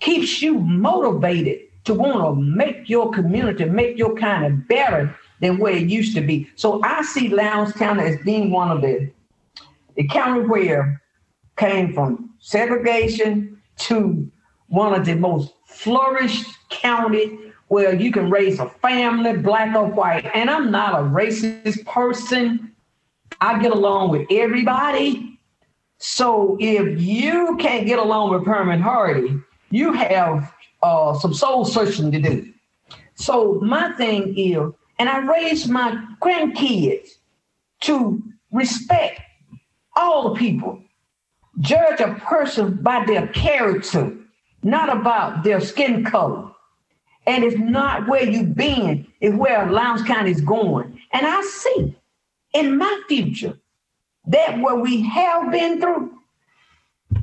keeps 0.00 0.42
you 0.42 0.58
motivated 0.58 1.60
to 1.84 1.94
want 1.94 2.24
to 2.24 2.42
make 2.42 2.88
your 2.88 3.12
community, 3.12 3.66
make 3.66 3.96
your 3.96 4.16
kind 4.16 4.44
of 4.44 4.66
better 4.66 5.14
than 5.40 5.58
where 5.58 5.76
it 5.76 5.88
used 5.88 6.16
to 6.16 6.20
be. 6.20 6.50
So 6.56 6.82
I 6.82 7.02
see 7.02 7.28
Lowndes 7.28 7.72
County 7.74 8.02
as 8.02 8.18
being 8.24 8.50
one 8.50 8.72
of 8.72 8.82
the 8.82 9.12
the 9.94 10.08
county 10.08 10.40
where 10.40 11.00
came 11.56 11.94
from 11.94 12.30
segregation 12.40 13.62
to 13.76 14.28
one 14.66 14.92
of 14.92 15.06
the 15.06 15.14
most 15.14 15.52
flourished 15.66 16.48
county 16.70 17.38
where 17.68 17.94
you 17.94 18.10
can 18.10 18.30
raise 18.30 18.58
a 18.58 18.68
family, 18.68 19.36
black 19.36 19.76
or 19.76 19.86
white. 19.86 20.28
And 20.34 20.50
I'm 20.50 20.70
not 20.70 20.94
a 20.94 21.02
racist 21.02 21.86
person. 21.86 22.74
I 23.40 23.60
get 23.62 23.72
along 23.72 24.10
with 24.10 24.26
everybody. 24.30 25.38
So 25.98 26.56
if 26.58 27.00
you 27.00 27.56
can't 27.58 27.86
get 27.86 27.98
along 27.98 28.30
with 28.30 28.42
Perman 28.42 28.80
Hardy, 28.80 29.38
you 29.70 29.92
have 29.92 30.52
uh, 30.82 31.16
some 31.18 31.32
soul 31.32 31.64
searching 31.64 32.10
to 32.10 32.20
do. 32.20 32.52
So 33.14 33.60
my 33.60 33.92
thing 33.92 34.36
is, 34.36 34.72
and 34.98 35.08
I 35.08 35.18
raised 35.18 35.70
my 35.70 36.02
grandkids 36.20 37.08
to 37.82 38.22
respect 38.50 39.20
all 39.94 40.32
the 40.32 40.38
people. 40.38 40.82
Judge 41.60 42.00
a 42.00 42.14
person 42.14 42.82
by 42.82 43.04
their 43.04 43.28
character, 43.28 44.16
not 44.62 44.88
about 44.94 45.44
their 45.44 45.60
skin 45.60 46.04
color. 46.04 46.50
And 47.26 47.44
it's 47.44 47.58
not 47.58 48.08
where 48.08 48.24
you've 48.24 48.54
been, 48.54 49.06
it's 49.20 49.36
where 49.36 49.70
Lowndes 49.70 50.02
County 50.02 50.30
is 50.30 50.40
going. 50.40 51.00
And 51.12 51.26
I 51.26 51.40
see 51.42 51.96
in 52.54 52.76
my 52.78 53.02
future 53.08 53.58
that 54.26 54.58
what 54.58 54.80
we 54.80 55.02
have 55.02 55.50
been 55.50 55.80
through, 55.80 56.18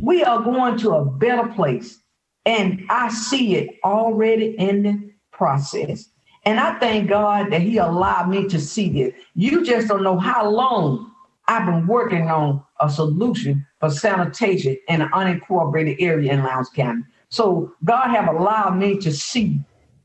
we 0.02 0.24
are 0.24 0.42
going 0.42 0.78
to 0.80 0.92
a 0.92 1.06
better 1.06 1.48
place. 1.50 2.00
And 2.46 2.86
I 2.90 3.10
see 3.10 3.56
it 3.56 3.80
already 3.84 4.56
in 4.58 4.84
the 4.84 5.12
process. 5.32 6.10
And 6.46 6.60
I 6.60 6.80
thank 6.80 7.10
God 7.10 7.52
that 7.52 7.62
He 7.62 7.78
allowed 7.78 8.30
me 8.30 8.48
to 8.48 8.60
see 8.60 8.90
this. 8.90 9.14
You 9.36 9.66
just 9.66 9.88
don't 9.88 10.04
know 10.04 10.18
how 10.18 10.50
long 10.50 11.12
I've 11.48 11.66
been 11.66 11.88
working 11.88 12.30
on 12.30 12.64
a 12.80 12.90
solution 12.90 13.66
for 13.80 13.90
sanitation 13.90 14.78
in 14.88 15.02
an 15.02 15.10
unincorporated 15.10 15.98
area 16.00 16.34
in 16.34 16.44
Lowndes 16.44 16.70
County. 16.70 17.04
So 17.30 17.74
God 17.84 18.10
have 18.10 18.34
allowed 18.34 18.78
me 18.78 18.98
to 19.00 19.12
see 19.12 19.60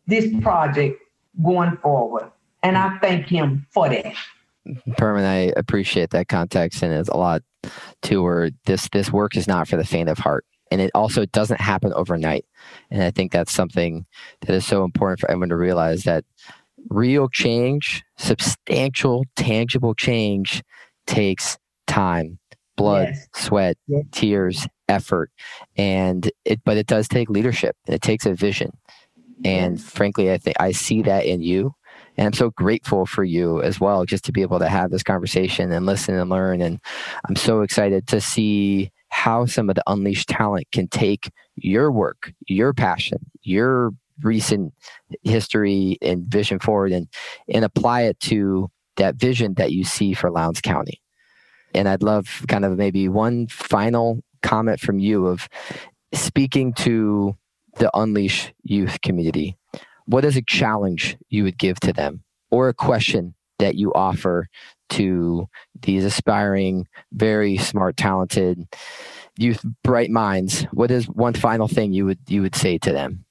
this 0.06 0.28
project 0.42 1.00
going 1.42 1.76
forward. 1.78 2.30
And 2.62 2.76
I 2.76 2.98
thank 2.98 3.26
him 3.26 3.66
for 3.70 3.88
that. 3.88 4.14
Perman, 4.90 5.24
I 5.24 5.52
appreciate 5.56 6.10
that 6.10 6.28
context 6.28 6.82
and 6.82 6.92
it's 6.92 7.08
a 7.08 7.16
lot 7.16 7.42
to 8.02 8.22
where 8.22 8.50
this 8.66 8.88
this 8.92 9.12
work 9.12 9.36
is 9.36 9.48
not 9.48 9.66
for 9.66 9.76
the 9.76 9.84
faint 9.84 10.08
of 10.08 10.18
heart 10.18 10.44
and 10.72 10.80
it 10.80 10.90
also 10.94 11.26
doesn't 11.26 11.60
happen 11.60 11.92
overnight. 11.92 12.46
And 12.90 13.02
I 13.02 13.10
think 13.10 13.30
that's 13.30 13.52
something 13.52 14.06
that 14.40 14.54
is 14.54 14.64
so 14.64 14.84
important 14.84 15.20
for 15.20 15.30
everyone 15.30 15.50
to 15.50 15.56
realize 15.56 16.04
that 16.04 16.24
real 16.88 17.28
change, 17.28 18.02
substantial, 18.16 19.26
tangible 19.36 19.94
change 19.94 20.62
takes 21.06 21.58
time, 21.86 22.38
blood, 22.76 23.08
yes. 23.08 23.28
sweat, 23.34 23.76
yes. 23.86 24.04
tears, 24.12 24.66
effort. 24.88 25.30
And 25.76 26.30
it 26.46 26.62
but 26.64 26.78
it 26.78 26.86
does 26.86 27.06
take 27.06 27.28
leadership. 27.28 27.76
It 27.86 28.00
takes 28.00 28.24
a 28.24 28.32
vision. 28.32 28.72
And 29.44 29.80
frankly, 29.80 30.30
I 30.30 30.38
think 30.38 30.56
I 30.60 30.72
see 30.72 31.02
that 31.02 31.26
in 31.26 31.40
you. 31.42 31.74
And 32.16 32.26
I'm 32.26 32.32
so 32.32 32.50
grateful 32.50 33.06
for 33.06 33.24
you 33.24 33.62
as 33.62 33.80
well, 33.80 34.04
just 34.04 34.24
to 34.26 34.32
be 34.32 34.42
able 34.42 34.58
to 34.58 34.68
have 34.68 34.90
this 34.90 35.02
conversation 35.02 35.72
and 35.72 35.86
listen 35.86 36.14
and 36.14 36.28
learn. 36.28 36.60
And 36.60 36.78
I'm 37.26 37.36
so 37.36 37.62
excited 37.62 38.06
to 38.08 38.20
see 38.20 38.90
how 39.08 39.46
some 39.46 39.68
of 39.68 39.76
the 39.76 39.82
unleashed 39.86 40.28
talent 40.28 40.66
can 40.72 40.88
take 40.88 41.30
your 41.56 41.90
work, 41.90 42.32
your 42.46 42.72
passion, 42.72 43.18
your 43.42 43.92
recent 44.22 44.74
history 45.22 45.98
and 46.02 46.26
vision 46.26 46.58
forward 46.58 46.92
and, 46.92 47.08
and 47.48 47.64
apply 47.64 48.02
it 48.02 48.20
to 48.20 48.70
that 48.96 49.16
vision 49.16 49.54
that 49.54 49.72
you 49.72 49.84
see 49.84 50.12
for 50.12 50.30
Lowndes 50.30 50.60
County. 50.60 51.00
And 51.74 51.88
I'd 51.88 52.02
love 52.02 52.44
kind 52.48 52.64
of 52.64 52.76
maybe 52.76 53.08
one 53.08 53.46
final 53.48 54.20
comment 54.42 54.80
from 54.80 54.98
you 54.98 55.26
of 55.26 55.48
speaking 56.12 56.74
to 56.74 57.36
the 57.76 57.90
Unleash 57.94 58.52
youth 58.62 59.00
community. 59.00 59.56
What 60.06 60.24
is 60.24 60.36
a 60.36 60.42
challenge 60.42 61.16
you 61.28 61.44
would 61.44 61.58
give 61.58 61.80
to 61.80 61.92
them 61.92 62.22
or 62.50 62.68
a 62.68 62.74
question 62.74 63.34
that 63.58 63.76
you 63.76 63.92
offer 63.94 64.48
to 64.90 65.48
these 65.80 66.04
aspiring, 66.04 66.86
very 67.12 67.56
smart, 67.56 67.96
talented 67.96 68.66
youth, 69.38 69.64
bright 69.84 70.10
minds? 70.10 70.64
What 70.72 70.90
is 70.90 71.08
one 71.08 71.34
final 71.34 71.68
thing 71.68 71.92
you 71.92 72.06
would 72.06 72.18
you 72.28 72.42
would 72.42 72.54
say 72.54 72.78
to 72.78 72.92
them? 72.92 73.24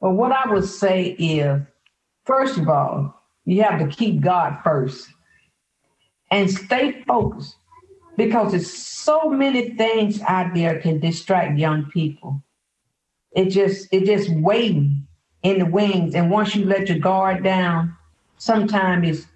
Well, 0.00 0.12
what 0.12 0.32
I 0.32 0.50
would 0.50 0.64
say 0.64 1.14
is, 1.18 1.60
first 2.24 2.58
of 2.58 2.68
all, 2.68 3.22
you 3.44 3.62
have 3.62 3.78
to 3.80 3.86
keep 3.86 4.20
God 4.20 4.58
first 4.64 5.08
and 6.30 6.50
stay 6.50 7.02
focused 7.06 7.56
because 8.16 8.52
there's 8.52 8.72
so 8.72 9.28
many 9.28 9.70
things 9.70 10.20
out 10.22 10.54
there 10.54 10.80
can 10.80 11.00
distract 11.00 11.58
young 11.58 11.86
people. 11.90 12.42
It 13.32 13.50
just 13.50 13.88
it 13.92 14.04
just 14.06 14.30
waiting 14.30 15.06
in 15.42 15.58
the 15.58 15.66
wings, 15.66 16.14
and 16.14 16.30
once 16.30 16.54
you 16.54 16.64
let 16.64 16.88
your 16.88 16.98
guard 16.98 17.42
down, 17.44 17.96
sometimes 18.38 19.08
it's 19.08 19.26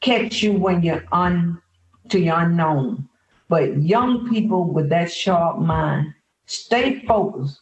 catch 0.00 0.42
you 0.42 0.52
when 0.52 0.82
you're 0.82 1.04
un 1.12 1.60
to 2.08 2.18
your 2.18 2.40
unknown. 2.40 3.08
But 3.48 3.82
young 3.82 4.28
people 4.28 4.64
with 4.64 4.88
that 4.88 5.12
sharp 5.12 5.58
mind, 5.58 6.14
stay 6.46 7.04
focused. 7.06 7.60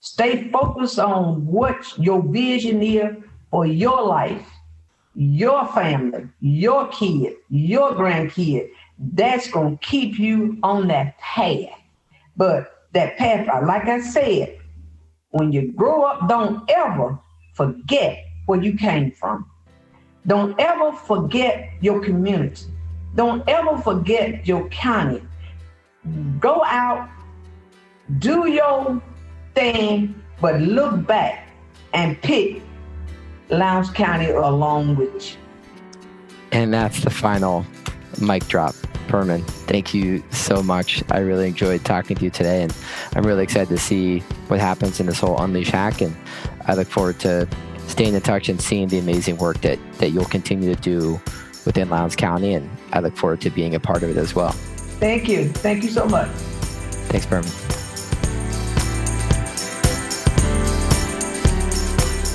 Stay 0.00 0.50
focused 0.50 0.98
on 0.98 1.46
what 1.46 1.98
your 1.98 2.22
vision 2.22 2.82
is 2.82 3.16
for 3.50 3.66
your 3.66 4.04
life, 4.04 4.46
your 5.14 5.66
family, 5.68 6.28
your 6.40 6.88
kid, 6.88 7.34
your 7.48 7.92
grandkid. 7.92 8.68
That's 8.98 9.50
to 9.50 9.78
keep 9.80 10.18
you 10.18 10.58
on 10.62 10.88
that 10.88 11.18
path. 11.18 11.70
But 12.36 12.86
that 12.92 13.16
path, 13.16 13.48
like 13.66 13.86
I 13.86 14.00
said, 14.00 14.58
when 15.36 15.52
you 15.52 15.72
grow 15.72 16.02
up, 16.02 16.28
don't 16.28 16.68
ever 16.70 17.18
forget 17.52 18.24
where 18.46 18.62
you 18.62 18.76
came 18.76 19.10
from. 19.12 19.48
Don't 20.26 20.58
ever 20.58 20.92
forget 20.92 21.70
your 21.80 22.00
community. 22.00 22.64
Don't 23.14 23.46
ever 23.48 23.78
forget 23.78 24.46
your 24.46 24.68
county. 24.68 25.22
Go 26.40 26.64
out, 26.64 27.08
do 28.18 28.48
your 28.48 29.02
thing, 29.54 30.14
but 30.40 30.60
look 30.60 31.06
back 31.06 31.48
and 31.92 32.20
pick 32.22 32.62
Lowndes 33.50 33.90
County 33.90 34.30
along 34.30 34.96
with 34.96 35.32
you. 35.32 35.36
And 36.52 36.72
that's 36.72 37.02
the 37.02 37.10
final 37.10 37.66
mic 38.20 38.46
drop. 38.48 38.74
Perman, 39.08 39.44
thank 39.68 39.94
you 39.94 40.22
so 40.30 40.62
much. 40.62 41.02
I 41.10 41.18
really 41.18 41.48
enjoyed 41.48 41.84
talking 41.84 42.16
to 42.16 42.24
you 42.24 42.30
today, 42.30 42.62
and 42.62 42.76
I'm 43.14 43.24
really 43.24 43.44
excited 43.44 43.68
to 43.68 43.78
see 43.78 44.20
what 44.48 44.58
happens 44.58 44.98
in 44.98 45.06
this 45.06 45.20
whole 45.20 45.38
Unleash 45.40 45.70
hack. 45.70 46.00
And 46.00 46.16
I 46.66 46.74
look 46.74 46.88
forward 46.88 47.20
to 47.20 47.48
staying 47.86 48.14
in 48.14 48.20
touch 48.20 48.48
and 48.48 48.60
seeing 48.60 48.88
the 48.88 48.98
amazing 48.98 49.36
work 49.36 49.60
that, 49.60 49.78
that 49.98 50.10
you'll 50.10 50.24
continue 50.24 50.74
to 50.74 50.80
do 50.80 51.20
within 51.64 51.88
Lowndes 51.88 52.16
County. 52.16 52.54
And 52.54 52.68
I 52.92 53.00
look 53.00 53.16
forward 53.16 53.40
to 53.42 53.50
being 53.50 53.74
a 53.74 53.80
part 53.80 54.02
of 54.02 54.10
it 54.10 54.16
as 54.16 54.34
well. 54.34 54.52
Thank 54.98 55.28
you. 55.28 55.48
Thank 55.48 55.84
you 55.84 55.90
so 55.90 56.06
much. 56.06 56.28
Thanks, 57.08 57.26
Perman. 57.26 57.44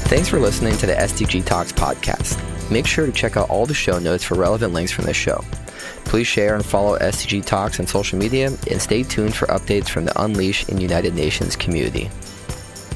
Thanks 0.08 0.28
for 0.28 0.40
listening 0.40 0.78
to 0.78 0.86
the 0.86 0.94
SDG 0.94 1.46
Talks 1.46 1.72
podcast. 1.72 2.38
Make 2.70 2.86
sure 2.86 3.06
to 3.06 3.12
check 3.12 3.38
out 3.38 3.50
all 3.50 3.66
the 3.66 3.74
show 3.74 4.00
notes 4.00 4.24
for 4.24 4.36
relevant 4.36 4.74
links 4.74 4.92
from 4.92 5.06
this 5.06 5.18
show. 5.18 5.42
Please 6.12 6.28
share 6.28 6.56
and 6.56 6.66
follow 6.66 6.98
SDG 7.00 7.46
Talks 7.46 7.80
on 7.80 7.88
social 7.88 8.20
media 8.20 8.48
and 8.48 8.82
stay 8.82 9.02
tuned 9.02 9.34
for 9.34 9.46
updates 9.46 9.88
from 9.88 10.04
the 10.04 10.22
Unleash 10.22 10.68
in 10.68 10.78
United 10.78 11.16
Nations 11.16 11.56
community. 11.56 12.10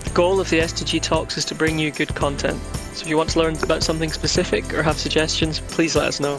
The 0.03 0.09
goal 0.13 0.41
of 0.41 0.49
the 0.49 0.59
SDG 0.59 1.01
Talks 1.01 1.37
is 1.37 1.45
to 1.45 1.55
bring 1.55 1.79
you 1.79 1.91
good 1.91 2.13
content. 2.13 2.61
So 2.91 3.03
if 3.03 3.07
you 3.07 3.15
want 3.15 3.29
to 3.29 3.39
learn 3.39 3.55
about 3.63 3.83
something 3.83 4.11
specific 4.11 4.73
or 4.73 4.83
have 4.83 4.97
suggestions, 4.97 5.61
please 5.61 5.95
let 5.95 6.09
us 6.09 6.19
know. 6.19 6.37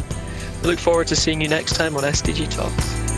We 0.61 0.69
look 0.69 0.79
forward 0.79 1.07
to 1.07 1.17
seeing 1.17 1.41
you 1.41 1.49
next 1.49 1.77
time 1.77 1.97
on 1.97 2.03
SDG 2.03 2.51
Talks. 2.51 3.15